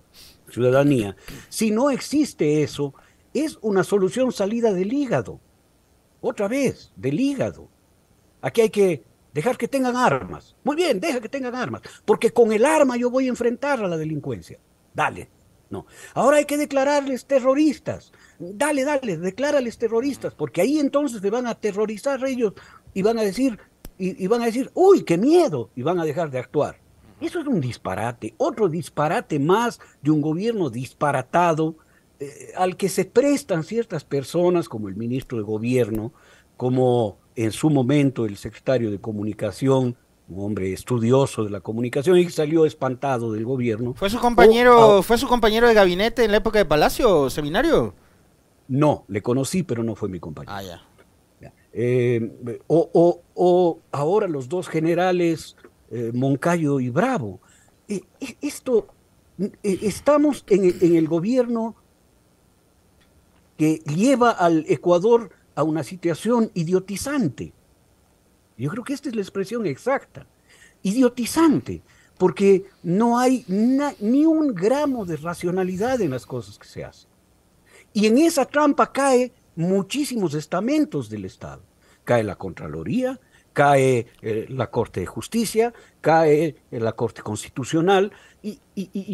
ciudadanía. 0.50 1.16
Si 1.50 1.72
no 1.72 1.92
existe 1.92 2.64
eso, 2.64 2.94
es 3.34 3.60
una 3.62 3.84
solución 3.84 4.32
salida 4.32 4.74
del 4.74 4.92
hígado. 4.92 5.40
Otra 6.22 6.48
vez, 6.48 6.92
del 6.96 7.20
hígado. 7.20 7.68
Aquí 8.42 8.62
hay 8.62 8.70
que 8.70 9.04
dejar 9.34 9.58
que 9.58 9.68
tengan 9.68 9.96
armas. 9.96 10.56
Muy 10.64 10.76
bien, 10.76 11.00
deja 11.00 11.20
que 11.20 11.30
tengan 11.30 11.54
armas, 11.56 11.82
porque 12.06 12.32
con 12.32 12.52
el 12.52 12.66
arma 12.66 12.98
yo 12.98 13.10
voy 13.10 13.26
a 13.26 13.30
enfrentar 13.30 13.80
a 13.84 13.88
la 13.88 13.98
delincuencia. 13.98 14.58
Dale, 14.94 15.30
no. 15.70 15.86
Ahora 16.14 16.38
hay 16.38 16.46
que 16.46 16.58
declararles 16.58 17.26
terroristas. 17.26 18.12
Dale, 18.40 18.84
dale, 18.84 19.18
declárales 19.18 19.78
terroristas, 19.78 20.34
porque 20.34 20.62
ahí 20.62 20.80
entonces 20.80 21.22
se 21.22 21.30
van 21.30 21.48
a 21.48 21.52
aterrorizar 21.52 22.24
ellos 22.26 22.54
y 22.94 23.02
van 23.02 23.18
a 23.18 23.22
decir, 23.22 23.60
y, 23.98 24.28
van 24.28 24.42
a 24.42 24.46
decir, 24.46 24.72
uy, 24.74 25.04
qué 25.04 25.18
miedo, 25.18 25.70
y 25.76 25.82
van 25.82 26.00
a 26.00 26.06
dejar 26.06 26.30
de 26.32 26.40
actuar. 26.40 26.78
Eso 27.22 27.40
es 27.40 27.48
un 27.48 27.62
disparate, 27.62 28.34
otro 28.38 28.68
disparate 28.68 29.40
más 29.40 29.80
de 30.02 30.12
un 30.12 30.22
gobierno 30.22 30.70
disparatado 30.70 31.76
eh, 32.20 32.52
al 32.58 32.76
que 32.76 32.90
se 32.90 33.06
prestan 33.06 33.64
ciertas 33.64 34.04
personas, 34.04 34.68
como 34.68 34.90
el 34.90 34.96
ministro 34.96 35.38
de 35.38 35.44
gobierno, 35.44 36.12
como 36.58 37.18
en 37.36 37.52
su 37.52 37.70
momento 37.70 38.26
el 38.26 38.38
secretario 38.38 38.92
de 38.92 39.00
comunicación, 39.00 39.96
un 40.28 40.46
hombre 40.46 40.74
estudioso 40.74 41.44
de 41.44 41.52
la 41.52 41.60
comunicación 41.60 42.18
y 42.18 42.30
salió 42.30 42.66
espantado 42.66 43.32
del 43.32 43.46
gobierno. 43.46 43.94
¿Fue 43.94 44.10
su 44.10 44.20
compañero, 44.20 45.04
fue 45.04 45.18
su 45.18 45.28
compañero 45.28 45.68
de 45.68 45.74
gabinete 45.74 46.24
en 46.24 46.32
la 46.32 46.38
época 46.38 46.60
de 46.60 46.66
Palacio, 46.66 47.30
seminario? 47.30 47.94
No, 48.68 49.06
le 49.08 49.22
conocí, 49.22 49.64
pero 49.64 49.84
no 49.84 49.96
fue 49.96 50.10
mi 50.10 50.20
compañero. 50.20 50.56
Ah, 50.56 50.64
ya. 50.64 50.82
Eh, 51.78 52.62
o, 52.68 53.82
ahora 53.92 54.30
los 54.30 54.48
dos 54.48 54.70
generales, 54.70 55.58
eh, 55.92 56.12
Moncayo 56.14 56.80
y 56.80 56.90
Bravo. 56.90 57.42
Eh, 57.90 58.02
esto, 58.40 58.88
estamos 59.62 60.46
en, 60.48 60.74
en 60.80 60.96
el 60.96 61.08
gobierno 61.10 61.76
que 63.58 63.82
lleva 63.94 64.32
al 64.32 64.66
Ecuador 64.70 65.32
a 65.54 65.64
una 65.64 65.84
situación 65.84 66.50
idiotizante. 66.54 67.52
Yo 68.58 68.70
creo 68.70 68.86
que 68.86 68.94
esta 68.94 69.10
es 69.10 69.16
la 69.16 69.22
expresión 69.22 69.66
exacta. 69.66 70.26
Idiotizante, 70.82 71.82
porque 72.18 72.66
no 72.84 73.20
hay 73.20 73.44
ni 74.00 74.26
un 74.26 74.54
gramo 74.54 75.06
de 75.06 75.18
racionalidad 75.18 76.00
en 76.00 76.12
las 76.12 76.26
cosas 76.26 76.58
que 76.58 76.68
se 76.68 76.86
hacen. 76.86 77.15
Y 77.96 78.08
en 78.08 78.18
esa 78.18 78.44
trampa 78.44 78.92
cae 78.92 79.32
muchísimos 79.56 80.34
estamentos 80.34 81.10
del 81.10 81.24
Estado. 81.24 81.62
Cae 82.04 82.26
la 82.26 82.36
Contraloría, 82.36 83.22
cae 83.54 84.08
eh, 84.22 84.48
la 84.50 84.70
Corte 84.70 85.00
de 85.00 85.06
Justicia, 85.06 85.74
cae 86.02 86.58
eh, 86.72 86.80
la 86.82 86.92
Corte 86.92 87.22
Constitucional, 87.22 88.12
y, 88.44 88.60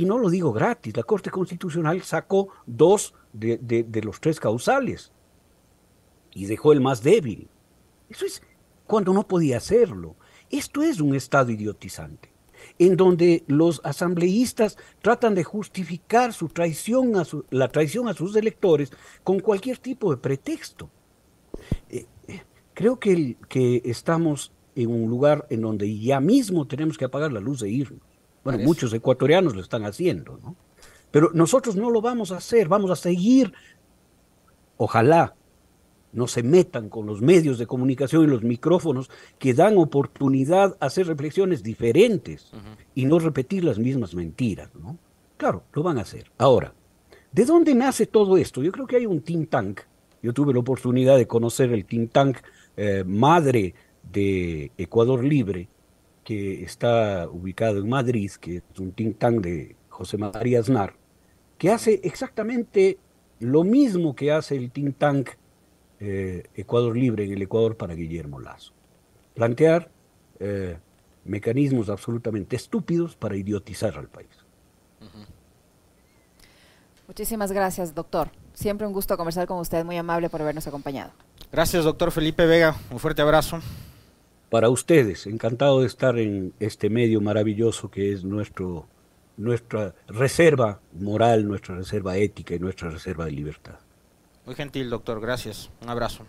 no 0.07 0.17
lo 0.17 0.31
digo 0.31 0.51
gratis, 0.51 0.97
la 0.97 1.03
Corte 1.03 1.29
Constitucional 1.29 2.01
sacó 2.01 2.49
dos 2.65 3.13
de, 3.33 4.01
los 4.03 4.19
tres 4.19 4.39
causales 4.39 5.11
y 6.33 6.47
dejó 6.47 6.73
el 6.73 6.81
más 6.81 7.03
débil. 7.03 7.49
Eso 8.09 8.25
es 8.25 8.41
cuando 8.87 9.13
no 9.13 9.27
podía 9.27 9.57
hacerlo. 9.57 10.15
Esto 10.49 10.81
es 10.81 10.99
un 10.99 11.15
Estado 11.15 11.51
idiotizante, 11.51 12.30
en 12.81 12.97
donde 12.97 13.43
los 13.45 13.79
asambleístas 13.83 14.75
tratan 15.03 15.35
de 15.35 15.43
justificar 15.43 16.33
su 16.33 16.47
traición 16.47 17.15
a 17.15 17.27
la 17.51 17.67
traición 17.67 18.07
a 18.07 18.15
sus 18.15 18.35
electores 18.35 18.91
con 19.23 19.39
cualquier 19.39 19.77
tipo 19.77 20.09
de 20.09 20.17
pretexto. 20.17 20.89
Eh, 21.89 22.07
creo 22.73 22.97
que, 22.97 23.37
que 23.47 23.83
estamos 23.85 24.51
en 24.75 24.89
un 24.89 25.11
lugar 25.11 25.45
en 25.51 25.61
donde 25.61 25.95
ya 25.99 26.19
mismo 26.19 26.65
tenemos 26.65 26.97
que 26.97 27.05
apagar 27.05 27.31
la 27.31 27.39
luz 27.39 27.61
e 27.61 27.69
irnos. 27.69 28.01
Bueno, 28.43 28.57
muchos 28.63 28.91
ecuatorianos 28.93 29.53
lo 29.53 29.61
están 29.61 29.85
haciendo, 29.85 30.39
¿no? 30.41 30.55
Pero 31.11 31.29
nosotros 31.35 31.75
no 31.75 31.91
lo 31.91 32.01
vamos 32.01 32.31
a 32.31 32.37
hacer, 32.37 32.67
vamos 32.67 32.89
a 32.89 32.95
seguir. 32.95 33.53
Ojalá 34.77 35.35
no 36.13 36.27
se 36.27 36.43
metan 36.43 36.89
con 36.89 37.05
los 37.05 37.21
medios 37.21 37.57
de 37.57 37.67
comunicación 37.67 38.23
y 38.23 38.27
los 38.27 38.43
micrófonos 38.43 39.09
que 39.39 39.53
dan 39.53 39.77
oportunidad 39.77 40.77
a 40.79 40.87
hacer 40.87 41.07
reflexiones 41.07 41.63
diferentes 41.63 42.51
y 42.95 43.05
no 43.05 43.19
repetir 43.19 43.63
las 43.63 43.79
mismas 43.79 44.13
mentiras, 44.13 44.69
¿no? 44.75 44.97
Claro, 45.37 45.63
lo 45.73 45.83
van 45.83 45.97
a 45.97 46.01
hacer. 46.01 46.31
Ahora, 46.37 46.73
¿de 47.31 47.45
dónde 47.45 47.73
nace 47.73 48.05
todo 48.05 48.37
esto? 48.37 48.61
Yo 48.61 48.71
creo 48.71 48.85
que 48.85 48.97
hay 48.97 49.05
un 49.05 49.21
think 49.21 49.49
tank. 49.49 49.81
Yo 50.21 50.33
tuve 50.33 50.53
la 50.53 50.59
oportunidad 50.59 51.17
de 51.17 51.27
conocer 51.27 51.71
el 51.71 51.85
think 51.85 52.11
tank 52.11 52.37
eh, 52.77 53.03
madre 53.05 53.73
de 54.11 54.71
Ecuador 54.77 55.23
Libre, 55.23 55.67
que 56.23 56.63
está 56.63 57.27
ubicado 57.29 57.79
en 57.79 57.89
Madrid, 57.89 58.31
que 58.39 58.57
es 58.57 58.79
un 58.79 58.91
think 58.91 59.17
tank 59.17 59.41
de 59.41 59.75
José 59.89 60.17
María 60.17 60.59
Aznar, 60.59 60.95
que 61.57 61.71
hace 61.71 61.99
exactamente 62.03 62.99
lo 63.39 63.63
mismo 63.63 64.15
que 64.15 64.31
hace 64.31 64.55
el 64.55 64.71
think 64.71 64.97
tank 64.97 65.29
eh, 66.03 66.43
Ecuador 66.55 66.97
Libre 66.97 67.25
en 67.25 67.31
el 67.31 67.41
Ecuador 67.43 67.77
para 67.77 67.93
Guillermo 67.93 68.39
Lazo. 68.39 68.73
Plantear 69.35 69.91
eh, 70.39 70.77
mecanismos 71.25 71.89
absolutamente 71.89 72.55
estúpidos 72.55 73.15
para 73.15 73.35
idiotizar 73.35 73.95
al 73.97 74.07
país. 74.07 74.29
Muchísimas 77.07 77.51
gracias, 77.51 77.93
doctor. 77.93 78.29
Siempre 78.53 78.87
un 78.87 78.93
gusto 78.93 79.15
conversar 79.15 79.45
con 79.45 79.59
usted, 79.59 79.85
muy 79.85 79.97
amable 79.97 80.29
por 80.29 80.41
habernos 80.41 80.65
acompañado. 80.65 81.11
Gracias, 81.51 81.83
doctor 81.83 82.11
Felipe 82.11 82.47
Vega. 82.47 82.75
Un 82.89 82.97
fuerte 82.97 83.21
abrazo. 83.21 83.59
Para 84.49 84.69
ustedes, 84.69 85.27
encantado 85.27 85.81
de 85.81 85.87
estar 85.87 86.17
en 86.17 86.53
este 86.59 86.89
medio 86.89 87.21
maravilloso 87.21 87.91
que 87.91 88.11
es 88.11 88.23
nuestro, 88.23 88.87
nuestra 89.37 89.93
reserva 90.07 90.79
moral, 90.93 91.47
nuestra 91.47 91.75
reserva 91.75 92.17
ética 92.17 92.55
y 92.55 92.59
nuestra 92.59 92.89
reserva 92.89 93.25
de 93.25 93.31
libertad. 93.31 93.77
Muy 94.45 94.55
gentil, 94.55 94.89
doctor. 94.89 95.19
Gracias. 95.21 95.69
Un 95.81 95.89
abrazo. 95.89 96.25